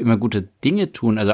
immer 0.01 0.17
gute 0.17 0.50
Dinge 0.63 0.91
tun. 0.91 1.17
Also 1.17 1.33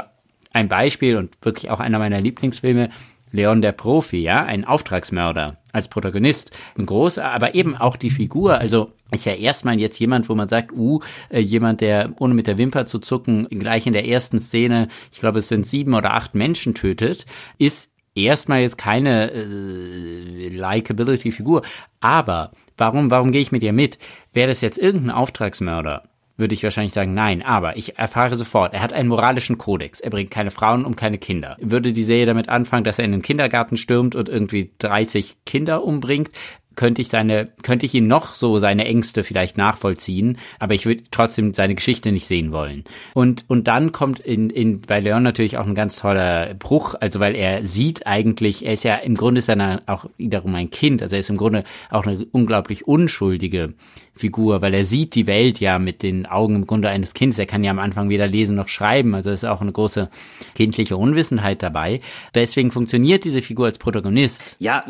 ein 0.52 0.68
Beispiel 0.68 1.18
und 1.18 1.36
wirklich 1.42 1.70
auch 1.70 1.80
einer 1.80 2.00
meiner 2.00 2.22
Lieblingsfilme, 2.22 2.90
Leon 3.32 3.62
der 3.62 3.74
Profi, 3.74 4.20
ja, 4.20 4.44
ein 4.44 4.64
Auftragsmörder 4.64 5.58
als 5.74 5.90
Protagonist, 5.90 6.52
ein 6.78 6.86
großer, 6.86 7.26
aber 7.26 7.56
eben 7.56 7.76
auch 7.76 7.98
die 7.98 8.10
Figur, 8.10 8.58
also 8.58 8.94
ist 9.12 9.26
ja 9.26 9.34
erstmal 9.34 9.80
jetzt 9.80 10.00
jemand, 10.00 10.30
wo 10.30 10.36
man 10.36 10.50
sagt, 10.50 10.72
uh, 10.72 11.02
äh, 11.30 11.40
jemand, 11.40 11.82
der 11.82 12.14
ohne 12.20 12.34
mit 12.34 12.48
der 12.48 12.58
Wimper 12.58 12.86
zu 12.86 13.00
zucken, 13.00 13.48
gleich 13.50 13.86
in 13.86 13.94
der 13.94 14.08
ersten 14.08 14.40
Szene, 14.40 14.88
ich 15.12 15.20
glaube, 15.20 15.40
es 15.40 15.50
sind 15.50 15.68
sieben 15.68 15.94
oder 15.94 16.14
acht 16.14 16.36
Menschen 16.36 16.74
tötet, 16.74 17.26
ist 17.58 17.92
erstmal 18.24 18.62
jetzt 18.62 18.78
keine 18.78 19.32
äh, 19.32 20.50
Likability-Figur. 20.50 21.62
Aber 22.00 22.52
warum, 22.78 23.12
warum 23.12 23.32
gehe 23.32 23.42
ich 23.42 23.52
mit 23.52 23.64
ihr 23.64 23.74
mit? 23.74 23.98
Wäre 24.34 24.50
das 24.50 24.62
jetzt 24.62 24.78
irgendein 24.78 25.12
Auftragsmörder, 25.12 26.04
würde 26.38 26.54
ich 26.54 26.64
wahrscheinlich 26.64 26.94
sagen, 26.94 27.14
nein. 27.14 27.42
Aber 27.42 27.78
ich 27.78 27.98
erfahre 27.98 28.36
sofort, 28.36 28.74
er 28.74 28.82
hat 28.82 28.94
einen 28.94 29.10
moralischen 29.10 29.58
Kodex. 29.58 30.00
Er 30.00 30.12
bringt 30.12 30.32
keine 30.32 30.52
Frauen 30.52 30.86
um 30.86 30.96
keine 30.96 31.18
Kinder. 31.18 31.58
Würde 31.60 31.94
die 31.94 32.04
Serie 32.04 32.28
damit 32.28 32.50
anfangen, 32.50 32.84
dass 32.84 33.00
er 33.00 33.06
in 33.06 33.12
den 33.12 33.22
Kindergarten 33.24 33.78
stürmt 33.78 34.16
und 34.16 34.30
irgendwie 34.30 34.72
30 34.80 35.38
Kinder 35.46 35.84
umbringt, 35.84 36.30
könnte 36.78 37.02
ich 37.02 37.10
seine, 37.10 37.50
könnte 37.64 37.86
ich 37.86 37.94
ihn 37.94 38.08
noch 38.08 38.34
so 38.34 38.60
seine 38.60 38.86
Ängste 38.86 39.26
vielleicht 39.26 39.58
nachvollziehen, 39.58 40.38
aber 40.60 40.76
ich 40.76 40.86
würde 40.86 41.04
trotzdem 41.12 41.54
seine 41.54 41.76
Geschichte 41.76 42.14
nicht 42.14 42.28
sehen 42.28 42.54
wollen. 42.54 42.86
Und, 43.14 43.44
und 43.50 43.68
dann 43.68 43.92
kommt 43.92 44.20
in, 44.20 44.50
in, 44.50 44.82
bei 44.82 45.02
Leon 45.02 45.24
natürlich 45.24 45.58
auch 45.58 45.66
ein 45.66 45.76
ganz 45.76 45.98
toller 45.98 46.54
Bruch, 46.54 46.96
also 47.00 47.20
weil 47.20 47.36
er 47.36 47.66
sieht 47.66 48.08
eigentlich, 48.08 48.66
er 48.66 48.74
ist 48.74 48.84
ja 48.84 48.96
im 48.96 49.16
Grunde 49.16 49.40
ist 49.40 49.50
er 49.50 49.82
auch 49.88 50.06
wiederum 50.18 50.56
ein 50.56 50.70
Kind, 50.70 51.04
also 51.04 51.16
er 51.16 51.20
ist 51.20 51.30
im 51.30 51.38
Grunde 51.38 51.66
auch 51.90 52.06
eine 52.06 52.26
unglaublich 52.32 52.88
unschuldige 52.88 53.74
Figur, 54.18 54.62
weil 54.62 54.74
er 54.74 54.86
sieht 54.86 55.16
die 55.16 55.28
Welt 55.28 55.60
ja 55.60 55.80
mit 55.80 56.04
den 56.04 56.26
Augen 56.26 56.56
im 56.56 56.68
Grunde 56.68 56.90
eines 56.90 57.14
Kindes. 57.14 57.40
Er 57.40 57.46
kann 57.46 57.64
ja 57.64 57.72
am 57.72 57.80
Anfang 57.80 58.10
weder 58.10 58.28
lesen 58.28 58.56
noch 58.56 58.68
schreiben, 58.68 59.16
also 59.16 59.30
ist 59.30 59.46
auch 59.46 59.62
eine 59.62 59.72
große 59.72 60.10
kindliche 60.56 60.98
Unwissenheit 60.98 61.64
dabei. 61.64 62.02
Deswegen 62.36 62.72
funktioniert 62.72 63.26
diese 63.26 63.42
Figur 63.42 63.68
als 63.68 63.78
Protagonist. 63.78 64.56
Ja, 64.60 64.84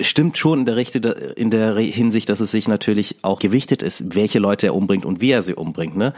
stimmt 0.00 0.38
schon 0.38 0.64
der, 0.64 0.76
Richte, 0.76 1.33
in 1.36 1.50
der 1.50 1.76
Hinsicht, 1.76 2.28
dass 2.28 2.40
es 2.40 2.50
sich 2.50 2.68
natürlich 2.68 3.16
auch 3.22 3.38
gewichtet 3.38 3.82
ist, 3.82 4.14
welche 4.14 4.38
Leute 4.38 4.66
er 4.66 4.74
umbringt 4.74 5.04
und 5.04 5.20
wie 5.20 5.30
er 5.30 5.42
sie 5.42 5.54
umbringt, 5.54 5.96
ne? 5.96 6.14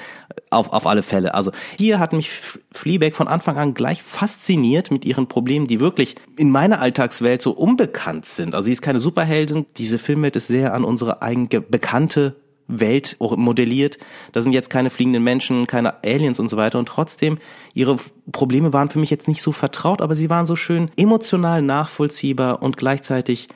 Auf, 0.50 0.72
auf 0.72 0.86
alle 0.86 1.02
Fälle. 1.02 1.34
Also 1.34 1.50
hier 1.78 1.98
hat 1.98 2.12
mich 2.12 2.30
Fleabag 2.72 3.14
von 3.14 3.28
Anfang 3.28 3.56
an 3.58 3.74
gleich 3.74 4.02
fasziniert 4.02 4.90
mit 4.90 5.04
ihren 5.04 5.26
Problemen, 5.26 5.66
die 5.66 5.80
wirklich 5.80 6.16
in 6.36 6.50
meiner 6.50 6.80
Alltagswelt 6.80 7.42
so 7.42 7.52
unbekannt 7.52 8.26
sind. 8.26 8.54
Also 8.54 8.66
sie 8.66 8.72
ist 8.72 8.82
keine 8.82 9.00
Superheldin, 9.00 9.66
diese 9.76 9.98
Filmwelt 9.98 10.36
ist 10.36 10.48
sehr 10.48 10.74
an 10.74 10.84
unsere 10.84 11.22
eigene 11.22 11.60
bekannte 11.60 12.36
Welt 12.68 13.16
modelliert. 13.18 13.98
Da 14.32 14.42
sind 14.42 14.52
jetzt 14.52 14.70
keine 14.70 14.90
fliegenden 14.90 15.22
Menschen, 15.22 15.66
keine 15.66 16.04
Aliens 16.04 16.40
und 16.40 16.48
so 16.48 16.56
weiter. 16.56 16.78
Und 16.78 16.86
trotzdem, 16.88 17.38
ihre 17.74 17.96
Probleme 18.32 18.72
waren 18.72 18.90
für 18.90 18.98
mich 18.98 19.10
jetzt 19.10 19.28
nicht 19.28 19.42
so 19.42 19.52
vertraut, 19.52 20.02
aber 20.02 20.14
sie 20.14 20.30
waren 20.30 20.46
so 20.46 20.56
schön 20.56 20.90
emotional 20.96 21.62
nachvollziehbar 21.62 22.62
und 22.62 22.76
gleichzeitig, 22.76 23.48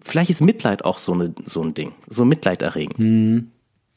vielleicht 0.00 0.30
ist 0.30 0.40
Mitleid 0.40 0.84
auch 0.84 0.98
so, 0.98 1.12
eine, 1.12 1.34
so 1.44 1.62
ein 1.62 1.74
Ding, 1.74 1.92
so 2.06 2.24
Mitleid 2.24 2.62
erregend. 2.62 2.98
Hm. 2.98 3.50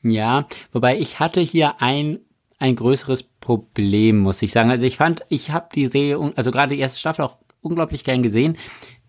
Ja, 0.03 0.47
wobei 0.71 0.99
ich 0.99 1.19
hatte 1.19 1.41
hier 1.41 1.81
ein 1.81 2.19
ein 2.57 2.77
größeres 2.77 3.23
Problem, 3.23 4.19
muss 4.19 4.41
ich 4.41 4.53
sagen. 4.53 4.69
Also 4.69 4.85
ich 4.85 4.95
fand, 4.95 5.25
ich 5.27 5.51
habe 5.51 5.67
die 5.75 5.87
Serie, 5.87 6.31
also 6.37 6.51
gerade 6.51 6.73
die 6.73 6.79
erste 6.79 6.99
Staffel 6.99 7.25
auch 7.25 7.37
unglaublich 7.59 8.05
gern 8.05 8.23
gesehen 8.23 8.57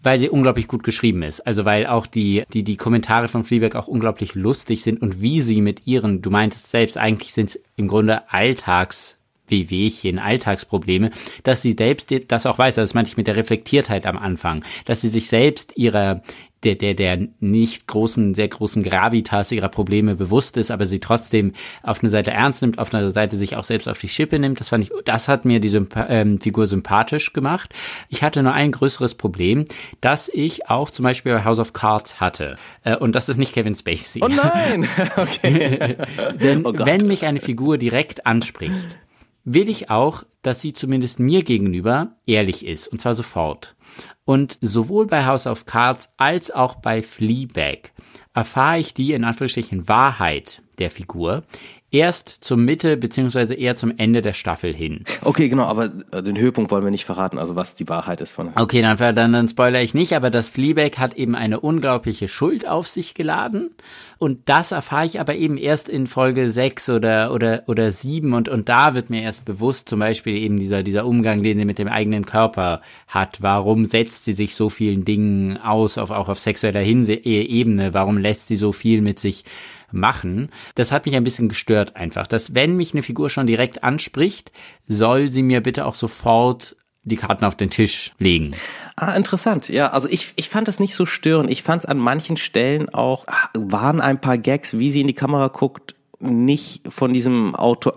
weil 0.06 0.20
sie 0.20 0.30
unglaublich 0.30 0.68
gut 0.68 0.84
geschrieben 0.84 1.24
ist. 1.24 1.44
Also 1.48 1.64
weil 1.64 1.84
auch 1.84 2.06
die, 2.06 2.44
die, 2.52 2.62
die 2.62 2.76
Kommentare 2.76 3.26
von 3.26 3.42
Fleabag 3.42 3.74
auch 3.74 3.88
unglaublich 3.88 4.36
lustig 4.36 4.84
sind 4.84 5.02
und 5.02 5.20
wie 5.20 5.40
sie 5.40 5.60
mit 5.60 5.88
ihren, 5.88 6.22
du 6.22 6.30
meintest 6.30 6.70
selbst, 6.70 6.96
eigentlich 6.96 7.32
sind 7.32 7.50
es 7.50 7.60
im 7.74 7.88
Grunde 7.88 8.30
Alltags 8.30 9.15
Wehwehchen, 9.48 10.18
Alltagsprobleme, 10.18 11.10
dass 11.42 11.62
sie 11.62 11.74
selbst 11.78 12.12
das 12.28 12.46
auch 12.46 12.58
weiß, 12.58 12.76
das 12.76 12.94
meinte 12.94 13.10
ich 13.10 13.16
mit 13.16 13.26
der 13.26 13.36
Reflektiertheit 13.36 14.06
am 14.06 14.16
Anfang, 14.16 14.64
dass 14.84 15.00
sie 15.00 15.08
sich 15.08 15.28
selbst 15.28 15.76
ihrer 15.76 16.22
der, 16.66 16.74
der, 16.74 16.94
der 16.94 17.28
nicht 17.38 17.86
großen, 17.86 18.34
sehr 18.34 18.48
großen 18.48 18.82
Gravitas 18.82 19.52
ihrer 19.52 19.68
Probleme 19.68 20.16
bewusst 20.16 20.56
ist, 20.56 20.70
aber 20.70 20.86
sie 20.86 21.00
trotzdem 21.00 21.52
auf 21.82 22.02
einer 22.02 22.10
Seite 22.10 22.32
ernst 22.32 22.62
nimmt, 22.62 22.78
auf 22.78 22.92
einer 22.92 23.10
Seite 23.10 23.36
sich 23.36 23.56
auch 23.56 23.64
selbst 23.64 23.88
auf 23.88 23.98
die 23.98 24.08
Schippe 24.08 24.38
nimmt. 24.38 24.58
Das 24.58 24.70
fand 24.70 24.84
ich, 24.84 24.92
das 25.04 25.28
hat 25.28 25.44
mir 25.44 25.60
die 25.60 25.68
Sympa 25.68 26.06
ähm, 26.08 26.40
Figur 26.40 26.66
sympathisch 26.66 27.32
gemacht. 27.32 27.72
Ich 28.08 28.22
hatte 28.22 28.42
nur 28.42 28.52
ein 28.52 28.72
größeres 28.72 29.14
Problem, 29.14 29.64
dass 30.00 30.28
ich 30.28 30.68
auch 30.68 30.90
zum 30.90 31.04
Beispiel 31.04 31.34
bei 31.34 31.44
House 31.44 31.58
of 31.58 31.72
Cards 31.72 32.20
hatte. 32.20 32.56
Äh, 32.82 32.96
und 32.96 33.14
das 33.14 33.28
ist 33.28 33.36
nicht 33.36 33.54
Kevin 33.54 33.74
Spacey. 33.74 34.20
Oh 34.22 34.28
nein! 34.28 34.88
Okay. 35.16 35.96
Denn 36.40 36.66
oh 36.66 36.72
wenn 36.76 37.06
mich 37.06 37.24
eine 37.24 37.40
Figur 37.40 37.78
direkt 37.78 38.26
anspricht, 38.26 38.98
will 39.46 39.68
ich 39.68 39.88
auch, 39.88 40.24
dass 40.42 40.60
sie 40.60 40.74
zumindest 40.74 41.18
mir 41.18 41.42
gegenüber 41.42 42.16
ehrlich 42.26 42.66
ist, 42.66 42.88
und 42.88 43.00
zwar 43.00 43.14
sofort. 43.14 43.76
Und 44.24 44.58
sowohl 44.60 45.06
bei 45.06 45.24
House 45.24 45.46
of 45.46 45.64
Cards 45.64 46.12
als 46.18 46.50
auch 46.50 46.74
bei 46.74 47.00
Fleabag 47.00 47.92
erfahre 48.34 48.80
ich 48.80 48.92
die 48.92 49.12
in 49.12 49.24
Anführungsstrichen 49.24 49.88
Wahrheit 49.88 50.62
der 50.78 50.90
Figur 50.90 51.44
erst 51.90 52.28
zur 52.28 52.56
Mitte 52.56 52.96
beziehungsweise 52.96 53.54
eher 53.54 53.76
zum 53.76 53.92
Ende 53.96 54.20
der 54.20 54.32
Staffel 54.32 54.74
hin. 54.74 55.04
Okay, 55.22 55.48
genau, 55.48 55.64
aber 55.64 55.92
äh, 56.12 56.22
den 56.22 56.36
Höhepunkt 56.36 56.70
wollen 56.70 56.84
wir 56.84 56.90
nicht 56.90 57.04
verraten, 57.04 57.38
also 57.38 57.54
was 57.54 57.74
die 57.74 57.88
Wahrheit 57.88 58.20
ist 58.20 58.34
von. 58.34 58.50
Okay, 58.56 58.82
dann, 58.82 58.96
dann, 58.96 59.32
dann 59.32 59.48
spoiler 59.48 59.82
ich 59.82 59.94
nicht, 59.94 60.12
aber 60.14 60.30
das 60.30 60.50
Fleabag 60.50 60.98
hat 60.98 61.14
eben 61.14 61.34
eine 61.34 61.60
unglaubliche 61.60 62.28
Schuld 62.28 62.66
auf 62.66 62.88
sich 62.88 63.14
geladen 63.14 63.70
und 64.18 64.40
das 64.46 64.72
erfahre 64.72 65.06
ich 65.06 65.20
aber 65.20 65.36
eben 65.36 65.58
erst 65.58 65.88
in 65.88 66.06
Folge 66.06 66.50
6 66.50 66.88
oder 66.90 67.32
oder 67.32 67.62
oder 67.66 67.92
7 67.92 68.32
und 68.32 68.48
und 68.48 68.68
da 68.68 68.94
wird 68.94 69.10
mir 69.10 69.22
erst 69.22 69.44
bewusst 69.44 69.88
zum 69.88 70.00
Beispiel 70.00 70.36
eben 70.36 70.58
dieser 70.58 70.82
dieser 70.82 71.06
Umgang, 71.06 71.42
den 71.42 71.58
sie 71.58 71.64
mit 71.64 71.78
dem 71.78 71.88
eigenen 71.88 72.24
Körper 72.24 72.80
hat. 73.06 73.42
Warum 73.42 73.86
setzt 73.86 74.24
sie 74.24 74.32
sich 74.32 74.54
so 74.54 74.70
vielen 74.70 75.04
Dingen 75.04 75.58
aus, 75.58 75.98
auf, 75.98 76.10
auch 76.10 76.28
auf 76.28 76.38
sexueller 76.38 76.80
Hinse 76.80 77.14
Ebene? 77.14 77.94
Warum 77.94 78.18
lässt 78.18 78.48
sie 78.48 78.56
so 78.56 78.72
viel 78.72 79.02
mit 79.02 79.18
sich 79.18 79.44
machen. 79.90 80.50
Das 80.74 80.92
hat 80.92 81.06
mich 81.06 81.16
ein 81.16 81.24
bisschen 81.24 81.48
gestört 81.48 81.96
einfach, 81.96 82.26
dass 82.26 82.54
wenn 82.54 82.76
mich 82.76 82.92
eine 82.92 83.02
Figur 83.02 83.30
schon 83.30 83.46
direkt 83.46 83.84
anspricht, 83.84 84.52
soll 84.86 85.28
sie 85.28 85.42
mir 85.42 85.62
bitte 85.62 85.86
auch 85.86 85.94
sofort 85.94 86.76
die 87.06 87.16
Karten 87.16 87.44
auf 87.44 87.54
den 87.54 87.70
Tisch 87.70 88.12
legen. 88.18 88.52
Ah, 88.96 89.14
interessant. 89.14 89.68
Ja, 89.68 89.90
also 89.90 90.08
ich, 90.10 90.32
ich 90.36 90.48
fand 90.48 90.66
das 90.66 90.80
nicht 90.80 90.94
so 90.94 91.06
störend. 91.06 91.50
Ich 91.50 91.62
fand 91.62 91.84
es 91.84 91.86
an 91.88 91.98
manchen 91.98 92.36
Stellen 92.36 92.88
auch, 92.88 93.26
waren 93.54 94.00
ein 94.00 94.20
paar 94.20 94.38
Gags, 94.38 94.78
wie 94.78 94.90
sie 94.90 95.02
in 95.02 95.06
die 95.06 95.14
Kamera 95.14 95.48
guckt, 95.48 95.94
nicht 96.18 96.82
von 96.88 97.12
diesem 97.12 97.54
Auto, 97.54 97.92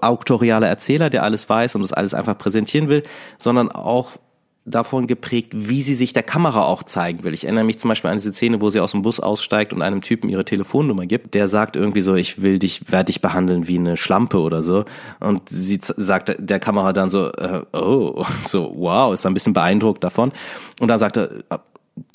Erzähler, 0.68 1.10
der 1.10 1.24
alles 1.24 1.50
weiß 1.50 1.76
und 1.76 1.82
das 1.82 1.94
alles 1.94 2.14
einfach 2.14 2.38
präsentieren 2.38 2.90
will, 2.90 3.04
sondern 3.38 3.72
auch 3.72 4.18
davon 4.70 5.08
geprägt, 5.08 5.52
wie 5.54 5.82
sie 5.82 5.96
sich 5.96 6.14
der 6.14 6.24
Kamera 6.24 6.64
auch 6.64 6.84
zeigen 6.84 7.24
will. 7.24 7.34
Ich 7.34 7.46
erinnere 7.46 7.64
mich 7.64 7.80
zum 7.80 7.90
Beispiel 7.90 8.10
an 8.10 8.18
diese 8.18 8.34
Szene, 8.34 8.62
wo 8.62 8.70
sie 8.70 8.80
aus 8.80 8.92
dem 8.92 9.02
Bus 9.02 9.20
aussteigt 9.20 9.74
und 9.74 9.82
einem 9.82 10.02
Typen 10.02 10.30
ihre 10.30 10.46
Telefonnummer 10.46 11.06
gibt. 11.06 11.34
Der 11.34 11.48
sagt 11.48 11.76
irgendwie 11.76 12.02
so, 12.02 12.16
ich 12.16 12.42
will 12.42 12.60
dich, 12.60 12.92
werde 12.92 13.06
dich 13.06 13.22
behandeln 13.22 13.68
wie 13.68 13.78
eine 13.78 13.98
Schlampe 13.98 14.40
oder 14.40 14.64
so. 14.64 14.86
Und 15.20 15.50
sie 15.50 15.80
sagt 15.82 16.36
der 16.38 16.60
Kamera 16.60 16.94
dann 16.94 17.10
so, 17.10 17.32
äh, 17.32 17.62
oh, 17.74 18.26
so, 18.44 18.74
wow, 18.76 19.14
ist 19.14 19.26
ein 19.26 19.34
bisschen 19.34 19.54
beeindruckt 19.54 20.04
davon. 20.04 20.32
Und 20.80 20.88
dann 20.88 21.00
sagt 21.00 21.18
er, 21.18 21.30
ah, 21.50 21.60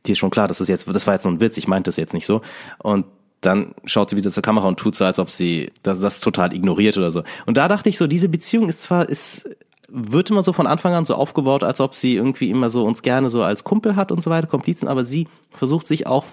dir 0.06 0.12
ist 0.12 0.18
schon 0.18 0.30
klar, 0.30 0.49
das 0.49 0.61
ist 0.61 0.68
jetzt, 0.68 0.87
das 0.88 1.06
war 1.06 1.14
jetzt 1.14 1.25
nur 1.25 1.34
ein 1.34 1.40
Witz, 1.40 1.56
ich 1.56 1.68
meinte 1.68 1.88
das 1.88 1.96
jetzt 1.96 2.14
nicht 2.14 2.26
so. 2.26 2.40
Und 2.78 3.06
dann 3.40 3.75
schaut 3.84 4.11
sie 4.11 4.16
wieder 4.16 4.30
zur 4.30 4.42
Kamera 4.42 4.68
und 4.68 4.78
tut 4.78 4.96
so, 4.96 5.04
als 5.04 5.18
ob 5.18 5.30
sie 5.30 5.70
das, 5.82 6.00
das 6.00 6.20
total 6.20 6.54
ignoriert 6.54 6.96
oder 6.96 7.11
so. 7.11 7.23
Und 7.46 7.56
da 7.56 7.68
dachte 7.68 7.88
ich 7.88 7.99
so, 7.99 8.06
diese 8.06 8.28
Beziehung 8.28 8.68
ist 8.68 8.82
zwar, 8.82 9.08
ist 9.08 9.49
wird 9.94 10.28
immer 10.30 10.42
so 10.42 10.52
von 10.52 10.66
Anfang 10.66 10.92
an 10.94 11.04
so 11.04 11.14
aufgebaut, 11.14 11.62
als 11.62 11.80
ob 11.80 11.94
sie 11.94 12.16
irgendwie 12.16 12.50
immer 12.50 12.68
so 12.68 12.84
uns 12.84 13.02
gerne 13.02 13.30
so 13.30 13.42
als 13.42 13.62
Kumpel 13.62 13.94
hat 13.94 14.10
und 14.10 14.24
so 14.24 14.30
weiter, 14.30 14.48
Komplizen, 14.48 14.88
aber 14.88 15.04
sie 15.04 15.28
versucht 15.52 15.86
sich 15.86 16.08
auch, 16.08 16.24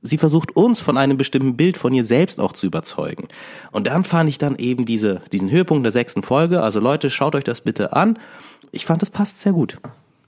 sie 0.00 0.16
versucht 0.16 0.56
uns 0.56 0.80
von 0.80 0.96
einem 0.96 1.18
bestimmten 1.18 1.54
Bild 1.54 1.76
von 1.76 1.92
ihr 1.92 2.04
selbst 2.04 2.40
auch 2.40 2.52
zu 2.52 2.66
überzeugen. 2.66 3.28
Und 3.72 3.86
dann 3.88 4.04
fand 4.04 4.30
ich 4.30 4.38
dann 4.38 4.56
eben 4.56 4.86
diese, 4.86 5.20
diesen 5.32 5.50
Höhepunkt 5.50 5.84
der 5.84 5.92
sechsten 5.92 6.22
Folge, 6.22 6.62
also 6.62 6.80
Leute, 6.80 7.10
schaut 7.10 7.34
euch 7.34 7.44
das 7.44 7.60
bitte 7.60 7.92
an. 7.92 8.18
Ich 8.72 8.86
fand, 8.86 9.02
das 9.02 9.10
passt 9.10 9.38
sehr 9.38 9.52
gut. 9.52 9.78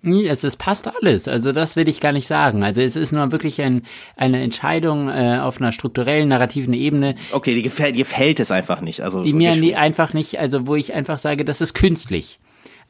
Es, 0.02 0.44
es 0.44 0.56
passt 0.56 0.86
alles, 0.86 1.26
also 1.26 1.50
das 1.50 1.74
will 1.74 1.88
ich 1.88 2.00
gar 2.00 2.12
nicht 2.12 2.28
sagen. 2.28 2.62
Also 2.62 2.80
es 2.80 2.94
ist 2.94 3.10
nur 3.10 3.32
wirklich 3.32 3.60
ein, 3.60 3.82
eine 4.16 4.40
Entscheidung 4.40 5.08
äh, 5.08 5.40
auf 5.42 5.60
einer 5.60 5.72
strukturellen, 5.72 6.28
narrativen 6.28 6.74
Ebene. 6.74 7.16
Okay, 7.32 7.54
die 7.54 7.62
gefällt, 7.62 7.96
dir 7.96 8.04
gefällt 8.04 8.38
es 8.38 8.52
einfach 8.52 8.82
nicht. 8.82 9.00
Also 9.00 9.22
die 9.22 9.32
so 9.32 9.38
mir 9.38 9.78
einfach 9.78 10.12
nicht, 10.12 10.38
also 10.38 10.66
wo 10.68 10.76
ich 10.76 10.92
einfach 10.92 11.18
sage, 11.18 11.44
das 11.44 11.60
ist 11.60 11.74
künstlich. 11.74 12.38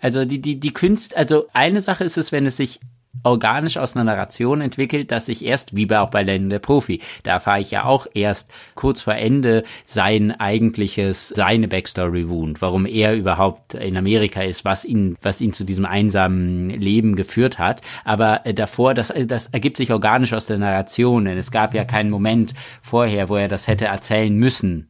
Also 0.00 0.25
die, 0.25 0.41
die, 0.41 0.61
die 0.61 0.73
Künst, 0.73 1.17
also 1.17 1.47
eine 1.53 1.83
Sache 1.83 2.05
ist 2.05 2.17
es, 2.17 2.33
wenn 2.33 2.47
es 2.47 2.57
sich 2.57 2.81
organisch 3.23 3.76
aus 3.76 3.95
einer 3.95 4.05
Narration 4.05 4.61
entwickelt, 4.61 5.11
dass 5.11 5.26
sich 5.26 5.45
erst, 5.45 5.76
wie 5.76 5.87
bei 5.87 6.00
auch 6.00 6.11
bei 6.11 6.23
Len 6.23 6.50
der 6.50 6.59
Profi, 6.59 7.00
da 7.23 7.33
erfahre 7.33 7.61
ich 7.61 7.71
ja 7.71 7.85
auch 7.85 8.07
erst 8.15 8.50
kurz 8.75 9.03
vor 9.03 9.15
Ende 9.15 9.65
sein 9.85 10.33
eigentliches, 10.33 11.29
seine 11.29 11.69
Backstory 11.69 12.29
wound, 12.29 12.62
warum 12.62 12.87
er 12.87 13.15
überhaupt 13.15 13.75
in 13.75 13.97
Amerika 13.97 14.43
ist, 14.43 14.65
was 14.65 14.85
ihn, 14.85 15.17
was 15.23 15.41
ihn 15.41 15.53
zu 15.53 15.65
diesem 15.65 15.87
einsamen 15.87 16.71
Leben 16.71 17.17
geführt 17.17 17.59
hat. 17.59 17.83
Aber 18.05 18.45
äh, 18.45 18.55
davor, 18.55 18.95
das, 18.95 19.12
das 19.26 19.49
ergibt 19.49 19.76
sich 19.76 19.93
organisch 19.93 20.33
aus 20.33 20.47
der 20.47 20.59
Narration, 20.59 21.25
denn 21.25 21.38
es 21.38 21.50
gab 21.50 21.75
ja 21.75 21.85
keinen 21.85 22.11
Moment 22.11 22.55
vorher, 22.81 23.29
wo 23.29 23.37
er 23.37 23.49
das 23.49 23.67
hätte 23.67 23.87
erzählen 23.87 24.35
müssen. 24.35 24.88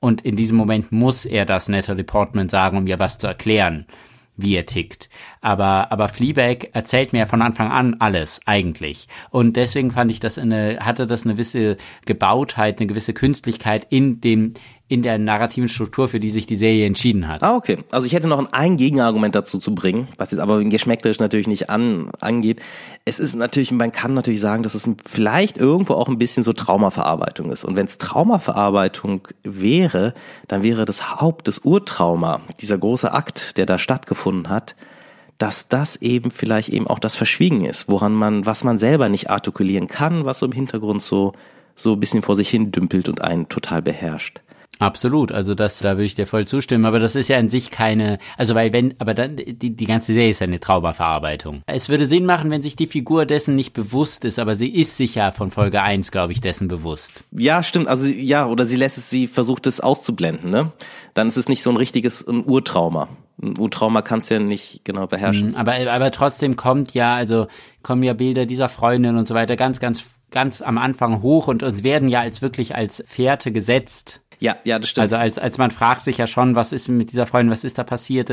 Und 0.00 0.20
in 0.20 0.36
diesem 0.36 0.56
Moment 0.56 0.92
muss 0.92 1.24
er 1.24 1.44
das 1.44 1.68
Natalie 1.68 2.04
Portman 2.04 2.48
sagen, 2.48 2.78
um 2.78 2.86
ihr 2.86 3.00
was 3.00 3.18
zu 3.18 3.26
erklären 3.26 3.86
wie 4.38 4.54
er 4.54 4.64
tickt. 4.64 5.10
Aber, 5.42 5.92
aber 5.92 6.08
Fleabag 6.08 6.70
erzählt 6.72 7.12
mir 7.12 7.26
von 7.26 7.42
Anfang 7.42 7.70
an 7.70 7.96
alles, 7.98 8.40
eigentlich. 8.46 9.08
Und 9.30 9.56
deswegen 9.56 9.90
fand 9.90 10.10
ich 10.10 10.20
das 10.20 10.38
eine, 10.38 10.78
hatte 10.80 11.06
das 11.06 11.24
eine 11.24 11.34
gewisse 11.34 11.76
Gebautheit, 12.06 12.80
eine 12.80 12.86
gewisse 12.86 13.12
Künstlichkeit 13.12 13.86
in 13.90 14.20
dem, 14.20 14.54
in 14.90 15.02
der 15.02 15.18
narrativen 15.18 15.68
Struktur, 15.68 16.08
für 16.08 16.18
die 16.18 16.30
sich 16.30 16.46
die 16.46 16.56
Serie 16.56 16.86
entschieden 16.86 17.28
hat. 17.28 17.42
Ah, 17.42 17.54
okay. 17.54 17.78
Also 17.92 18.06
ich 18.06 18.14
hätte 18.14 18.26
noch 18.26 18.52
ein 18.52 18.76
Gegenargument 18.78 19.34
dazu 19.34 19.58
zu 19.58 19.74
bringen, 19.74 20.08
was 20.16 20.30
jetzt 20.30 20.40
aber 20.40 20.64
geschmäckterisch 20.64 21.18
natürlich 21.18 21.46
nicht 21.46 21.68
an, 21.68 22.10
angeht. 22.20 22.60
Es 23.04 23.18
ist 23.18 23.34
natürlich, 23.34 23.70
man 23.70 23.92
kann 23.92 24.14
natürlich 24.14 24.40
sagen, 24.40 24.62
dass 24.62 24.74
es 24.74 24.88
vielleicht 25.04 25.58
irgendwo 25.58 25.92
auch 25.92 26.08
ein 26.08 26.16
bisschen 26.16 26.42
so 26.42 26.54
Traumaverarbeitung 26.54 27.52
ist. 27.52 27.66
Und 27.66 27.76
wenn 27.76 27.84
es 27.84 27.98
Traumaverarbeitung 27.98 29.28
wäre, 29.42 30.14
dann 30.48 30.62
wäre 30.62 30.86
das 30.86 31.20
Haupt 31.20 31.48
des 31.48 31.58
Urtrauma, 31.58 32.40
dieser 32.60 32.78
große 32.78 33.12
Akt, 33.12 33.58
der 33.58 33.66
da 33.66 33.78
stattgefunden 33.78 34.48
hat, 34.48 34.74
dass 35.36 35.68
das 35.68 35.96
eben 35.96 36.30
vielleicht 36.30 36.70
eben 36.70 36.86
auch 36.86 36.98
das 36.98 37.14
Verschwiegen 37.14 37.66
ist, 37.66 37.88
woran 37.88 38.14
man, 38.14 38.46
was 38.46 38.64
man 38.64 38.78
selber 38.78 39.10
nicht 39.10 39.28
artikulieren 39.28 39.86
kann, 39.86 40.24
was 40.24 40.38
so 40.38 40.46
im 40.46 40.52
Hintergrund 40.52 41.02
so, 41.02 41.34
so 41.74 41.92
ein 41.92 42.00
bisschen 42.00 42.22
vor 42.22 42.36
sich 42.36 42.48
hin 42.48 42.72
dümpelt 42.72 43.10
und 43.10 43.20
einen 43.20 43.50
total 43.50 43.82
beherrscht. 43.82 44.40
Absolut, 44.78 45.32
also 45.32 45.54
das, 45.54 45.80
da 45.80 45.92
würde 45.92 46.04
ich 46.04 46.14
dir 46.14 46.26
voll 46.26 46.46
zustimmen, 46.46 46.84
aber 46.84 47.00
das 47.00 47.16
ist 47.16 47.28
ja 47.28 47.38
an 47.38 47.48
sich 47.48 47.70
keine, 47.70 48.18
also 48.36 48.54
weil 48.54 48.72
wenn, 48.72 48.94
aber 48.98 49.12
dann, 49.14 49.36
die, 49.36 49.54
die 49.54 49.86
ganze 49.86 50.12
Serie 50.12 50.30
ist 50.30 50.40
ja 50.40 50.46
eine 50.46 50.60
Traumaverarbeitung. 50.60 51.62
Es 51.66 51.88
würde 51.88 52.06
Sinn 52.06 52.26
machen, 52.26 52.50
wenn 52.50 52.62
sich 52.62 52.76
die 52.76 52.86
Figur 52.86 53.26
dessen 53.26 53.56
nicht 53.56 53.72
bewusst 53.72 54.24
ist, 54.24 54.38
aber 54.38 54.54
sie 54.54 54.68
ist 54.68 54.96
sich 54.96 55.16
ja 55.16 55.32
von 55.32 55.50
Folge 55.50 55.82
1, 55.82 56.12
glaube 56.12 56.32
ich, 56.32 56.40
dessen 56.40 56.68
bewusst. 56.68 57.24
Ja, 57.32 57.62
stimmt, 57.62 57.88
also 57.88 58.08
ja, 58.08 58.46
oder 58.46 58.66
sie 58.66 58.76
lässt 58.76 58.98
es, 58.98 59.10
sie 59.10 59.26
versucht 59.26 59.66
es 59.66 59.80
auszublenden, 59.80 60.50
ne? 60.50 60.72
Dann 61.14 61.26
ist 61.26 61.36
es 61.36 61.48
nicht 61.48 61.62
so 61.62 61.70
ein 61.70 61.76
richtiges, 61.76 62.26
ein 62.26 62.44
Urtrauma. 62.44 63.08
Ein 63.42 63.58
Urtrauma 63.58 64.02
kannst 64.02 64.30
du 64.30 64.34
ja 64.34 64.40
nicht 64.40 64.84
genau 64.84 65.08
beherrschen. 65.08 65.48
Mhm, 65.48 65.56
aber, 65.56 65.74
aber 65.74 66.10
trotzdem 66.12 66.54
kommt 66.54 66.94
ja, 66.94 67.14
also 67.14 67.48
kommen 67.82 68.04
ja 68.04 68.12
Bilder 68.12 68.46
dieser 68.46 68.68
Freundin 68.68 69.16
und 69.16 69.26
so 69.26 69.34
weiter 69.34 69.56
ganz, 69.56 69.80
ganz, 69.80 70.20
ganz 70.30 70.62
am 70.62 70.78
Anfang 70.78 71.22
hoch 71.22 71.48
und 71.48 71.62
uns 71.62 71.82
werden 71.82 72.08
ja 72.08 72.20
als 72.20 72.42
wirklich 72.42 72.76
als 72.76 73.02
Fährte 73.06 73.50
gesetzt 73.50 74.20
ja, 74.40 74.56
ja, 74.64 74.78
das 74.78 74.90
stimmt. 74.90 75.02
Also 75.02 75.16
als, 75.16 75.38
als 75.38 75.58
man 75.58 75.70
fragt 75.70 76.02
sich 76.02 76.18
ja 76.18 76.26
schon, 76.26 76.54
was 76.54 76.72
ist 76.72 76.88
mit 76.88 77.12
dieser 77.12 77.26
Freundin, 77.26 77.50
was 77.50 77.64
ist 77.64 77.78
da 77.78 77.84
passiert, 77.84 78.30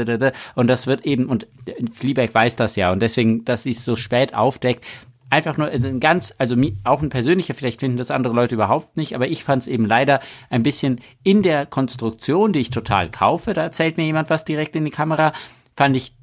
und 0.55 0.67
das 0.67 0.87
wird 0.87 1.05
eben, 1.05 1.25
und 1.25 1.47
Fleabag 1.93 2.33
weiß 2.33 2.55
das 2.55 2.75
ja, 2.75 2.91
und 2.91 3.01
deswegen, 3.01 3.45
dass 3.45 3.63
sie 3.63 3.71
es 3.71 3.83
so 3.83 3.95
spät 3.95 4.33
aufdeckt, 4.33 4.85
einfach 5.29 5.57
nur 5.57 5.67
also 5.67 5.87
ein 5.87 5.99
ganz, 5.99 6.33
also 6.37 6.55
auch 6.83 7.01
ein 7.01 7.09
persönlicher, 7.09 7.55
vielleicht 7.55 7.79
finden 7.79 7.97
das 7.97 8.11
andere 8.11 8.33
Leute 8.33 8.55
überhaupt 8.55 8.95
nicht, 8.97 9.15
aber 9.15 9.27
ich 9.27 9.43
fand 9.43 9.63
es 9.63 9.67
eben 9.67 9.85
leider 9.85 10.19
ein 10.49 10.63
bisschen 10.63 11.01
in 11.23 11.43
der 11.43 11.65
Konstruktion, 11.65 12.53
die 12.53 12.59
ich 12.59 12.69
total 12.69 13.09
kaufe, 13.09 13.53
da 13.53 13.63
erzählt 13.63 13.97
mir 13.97 14.05
jemand 14.05 14.29
was 14.29 14.45
direkt 14.45 14.75
in 14.75 14.85
die 14.85 14.91
Kamera, 14.91 15.33
fand 15.75 15.97
ich 15.97 16.13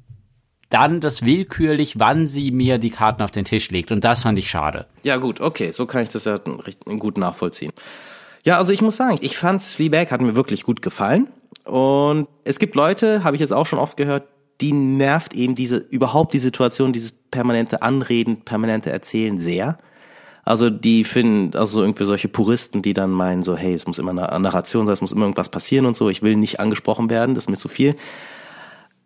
dann 0.69 1.01
das 1.01 1.23
willkürlich, 1.23 1.99
wann 1.99 2.27
sie 2.27 2.49
mir 2.49 2.79
die 2.79 2.89
Karten 2.89 3.21
auf 3.21 3.29
den 3.29 3.45
Tisch 3.45 3.69
legt. 3.69 3.91
Und 3.91 4.03
das 4.03 4.23
fand 4.23 4.39
ich 4.39 4.49
schade. 4.49 4.87
Ja 5.03 5.17
gut, 5.17 5.39
okay, 5.39 5.69
so 5.69 5.85
kann 5.85 6.01
ich 6.01 6.09
das 6.09 6.25
ja 6.25 6.37
gut 6.37 7.19
nachvollziehen. 7.19 7.71
Ja, 8.43 8.57
also 8.57 8.73
ich 8.73 8.81
muss 8.81 8.97
sagen, 8.97 9.17
ich 9.21 9.37
fand's 9.37 9.73
Fleabag 9.73 10.11
hat 10.11 10.21
mir 10.21 10.35
wirklich 10.35 10.63
gut 10.63 10.81
gefallen. 10.81 11.27
Und 11.65 12.27
es 12.43 12.59
gibt 12.59 12.75
Leute, 12.75 13.23
habe 13.23 13.35
ich 13.35 13.39
jetzt 13.39 13.53
auch 13.53 13.65
schon 13.65 13.79
oft 13.79 13.95
gehört, 13.95 14.27
die 14.61 14.73
nervt 14.73 15.33
eben 15.33 15.55
diese, 15.55 15.77
überhaupt 15.77 16.33
die 16.33 16.39
Situation, 16.39 16.93
dieses 16.93 17.11
permanente 17.11 17.81
Anreden, 17.81 18.41
permanente 18.41 18.91
Erzählen 18.91 19.37
sehr. 19.37 19.77
Also 20.43 20.69
die 20.69 21.05
finden, 21.05 21.57
also 21.57 21.81
irgendwie 21.81 22.05
solche 22.05 22.27
Puristen, 22.27 22.81
die 22.81 22.93
dann 22.93 23.11
meinen 23.11 23.43
so, 23.43 23.55
hey, 23.55 23.73
es 23.73 23.87
muss 23.87 23.97
immer 23.97 24.11
eine 24.11 24.39
Narration 24.39 24.85
sein, 24.85 24.93
es 24.93 25.01
muss 25.01 25.13
immer 25.13 25.23
irgendwas 25.23 25.49
passieren 25.49 25.85
und 25.85 25.95
so, 25.95 26.09
ich 26.09 26.21
will 26.21 26.35
nicht 26.35 26.59
angesprochen 26.59 27.09
werden, 27.09 27.33
das 27.33 27.45
ist 27.45 27.49
mir 27.49 27.57
zu 27.57 27.69
viel 27.69 27.95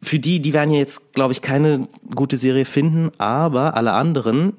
für 0.01 0.20
die, 0.20 0.42
die 0.42 0.54
werden 0.54 0.72
jetzt, 0.74 1.13
glaube 1.13 1.34
ich, 1.34 1.42
keine 1.42 1.88
gute 2.16 2.38
Serie 2.38 2.66
finden, 2.66 3.12
aber 3.18 3.75
alle 3.75 3.94
anderen, 3.94 4.54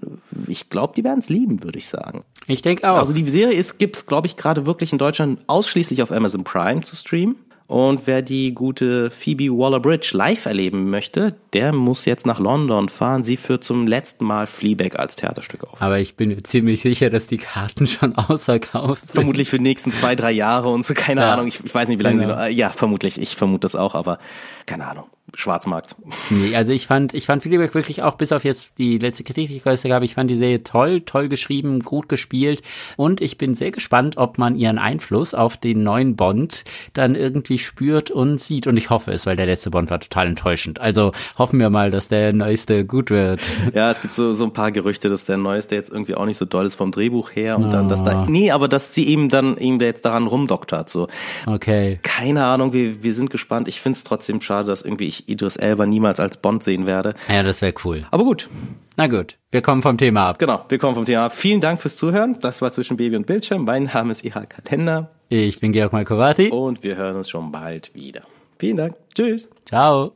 ich 0.49 0.69
glaube, 0.69 0.95
die 0.97 1.05
werden 1.05 1.21
es 1.21 1.29
lieben, 1.29 1.63
würde 1.63 1.79
ich 1.79 1.89
sagen. 1.89 2.25
Ich 2.47 2.63
denke 2.63 2.91
auch. 2.91 2.99
Also 2.99 3.13
die 3.13 3.29
Serie 3.29 3.57
ist, 3.57 3.79
gibt's, 3.79 4.07
glaube 4.07 4.27
ich, 4.27 4.37
gerade 4.37 4.67
wirklich 4.67 4.93
in 4.93 4.99
Deutschland 4.99 5.41
ausschließlich 5.47 6.03
auf 6.03 6.11
Amazon 6.11 6.45
Prime 6.45 6.81
zu 6.81 6.97
streamen. 6.97 7.37
Und 7.69 8.07
wer 8.07 8.23
die 8.23 8.55
gute 8.55 9.11
Phoebe 9.11 9.51
Waller-Bridge 9.51 10.11
live 10.15 10.47
erleben 10.47 10.89
möchte, 10.89 11.37
der 11.53 11.73
muss 11.73 12.05
jetzt 12.05 12.27
nach 12.27 12.39
London 12.39 12.89
fahren. 12.89 13.25
Sie 13.25 13.37
führt 13.37 13.65
zum 13.65 13.87
letzten 13.87 14.25
Mal 14.25 14.47
Fleabag 14.47 14.99
als 14.99 15.17
Theaterstück 15.17 15.65
auf. 15.65 15.81
Aber 15.81 15.99
ich 15.99 16.17
bin 16.17 16.43
ziemlich 16.45 16.81
sicher, 16.81 17.11
dass 17.11 17.27
die 17.27 17.39
Karten 17.39 17.87
schon 17.87 18.17
ausverkauft 18.17 19.03
sind. 19.03 19.13
Vermutlich 19.13 19.49
für 19.49 19.59
die 19.59 19.65
nächsten 19.65 19.93
zwei, 19.93 20.15
drei 20.15 20.33
Jahre 20.33 20.69
und 20.69 20.85
so, 20.85 20.95
keine 20.95 21.23
ja. 21.23 21.33
Ahnung. 21.33 21.47
Ich, 21.47 21.61
ich, 21.65 21.75
weiß 21.75 21.89
nicht, 21.89 21.99
wie 21.99 22.05
lange 22.05 22.21
genau. 22.21 22.35
sie 22.35 22.51
noch, 22.51 22.57
ja, 22.57 22.71
vermutlich. 22.71 23.21
Ich 23.21 23.37
vermute 23.37 23.61
das 23.61 23.75
auch, 23.75 23.95
aber 23.95 24.19
keine 24.67 24.87
Ahnung. 24.87 25.05
Schwarzmarkt. 25.35 25.95
Nee, 26.31 26.57
also 26.57 26.73
ich 26.73 26.87
fand, 26.87 27.13
ich 27.13 27.27
fand 27.27 27.43
Fleabag 27.43 27.75
wirklich 27.75 28.03
auch, 28.03 28.15
bis 28.15 28.33
auf 28.33 28.45
jetzt 28.45 28.71
die 28.79 28.99
letzte 28.99 29.25
Kritik, 29.25 29.49
die 29.49 29.57
ich 29.57 29.63
geäußert 29.63 29.93
habe, 29.93 30.05
ich 30.05 30.15
fand 30.15 30.31
die 30.31 30.35
Serie 30.35 30.63
toll, 30.63 31.03
toll 31.03 31.29
geschrieben, 31.29 31.81
gut 31.81 32.09
gespielt 32.09 32.63
und 32.97 33.21
ich 33.21 33.37
bin 33.37 33.55
sehr 33.55 33.71
gespannt, 33.71 34.17
ob 34.17 34.39
man 34.39 34.57
ihren 34.57 34.79
Einfluss 34.79 35.35
auf 35.35 35.57
den 35.57 35.83
neuen 35.83 36.17
Bond 36.17 36.65
dann 36.95 37.15
irgendwie 37.15 37.59
spürt 37.59 38.11
und 38.11 38.41
sieht 38.41 38.67
und 38.67 38.77
ich 38.77 38.91
hoffe 38.91 39.13
es, 39.13 39.27
weil 39.27 39.37
der 39.37 39.47
letzte 39.47 39.71
Bond 39.71 39.91
war 39.91 40.01
total 40.01 40.29
enttäuschend. 40.29 40.81
Also 40.81 41.13
hoffen 41.39 41.61
wir 41.61 41.71
mal, 41.71 41.91
dass 41.91 42.09
der 42.09 42.33
neueste 42.33 42.85
gut 42.85 43.11
wird. 43.11 43.41
Ja, 43.75 43.91
es 43.91 44.01
gibt 44.01 44.15
so, 44.15 44.33
so 44.33 44.45
ein 44.45 44.53
paar 44.53 44.73
Gerüchte, 44.73 45.09
dass 45.09 45.25
der 45.25 45.37
neueste 45.37 45.75
jetzt 45.75 45.91
irgendwie 45.91 46.15
auch 46.15 46.25
nicht 46.25 46.39
so 46.39 46.45
doll 46.45 46.67
ist 46.67 46.75
vom 46.75 46.91
Drehbuch 46.91 47.31
her 47.35 47.57
und 47.59 47.67
oh. 47.67 47.71
dann, 47.71 47.89
dass 47.89 48.03
da, 48.03 48.23
ah. 48.23 48.27
nee, 48.29 48.51
aber 48.51 48.67
dass 48.67 48.95
sie 48.95 49.07
eben 49.07 49.29
dann 49.29 49.57
eben 49.59 49.79
jetzt 49.79 50.05
daran 50.05 50.27
rumdoktert, 50.27 50.89
so. 50.89 51.07
Okay. 51.47 52.01
Keine 52.03 52.45
Ahnung, 52.45 52.73
wir, 52.73 53.03
wir 53.03 53.15
sind 53.15 53.31
gespannt. 53.31 53.69
Ich 53.69 53.81
finde 53.81 53.97
es 53.97 54.05
trotzdem 54.05 54.41
schade, 54.41 54.67
dass 54.67 54.83
irgendwie 54.83 55.07
ich 55.07 55.29
Idris 55.29 55.57
Elba 55.57 55.87
niemals 55.87 56.19
als 56.19 56.39
Bond 56.39 56.65
sehen 56.65 56.87
werde. 56.87 57.15
Ja, 57.29 57.43
das 57.43 57.63
wäre 57.63 57.75
cool. 57.85 58.07
Aber 58.11 58.25
gut. 58.25 58.49
Na 58.97 59.07
gut, 59.07 59.37
wir 59.53 59.63
kommen 59.63 59.83
vom 59.83 59.97
Thema 59.97 60.29
ab. 60.31 60.39
Genau, 60.39 60.65
wir 60.69 60.79
kommen 60.79 60.97
vom 60.97 61.05
Thema 61.05 61.27
ab. 61.27 61.33
Vielen 61.33 61.61
Dank 61.61 61.81
fürs 61.81 61.97
Zuhören. 61.97 62.39
Das 62.41 62.63
war 62.63 62.73
zwischen 62.73 62.97
Baby 62.97 63.17
und 63.17 63.27
Bildschirm. 63.27 63.65
Mein 63.65 63.85
Name 63.85 64.11
ist 64.11 64.25
Ihal 64.25 64.47
Kalender. 64.47 65.11
Ich 65.29 65.61
bin 65.61 65.73
Georg 65.73 65.93
Malkovati. 65.93 66.49
Und 66.49 66.83
wir 66.83 66.97
hören 66.97 67.17
uns 67.17 67.31
schon 67.31 67.53
bald 67.53 67.95
wieder. 67.95 68.23
Vielen 68.59 68.77
Dank. 68.77 68.97
Tschüss. 69.15 69.49
Ciao. 69.67 70.15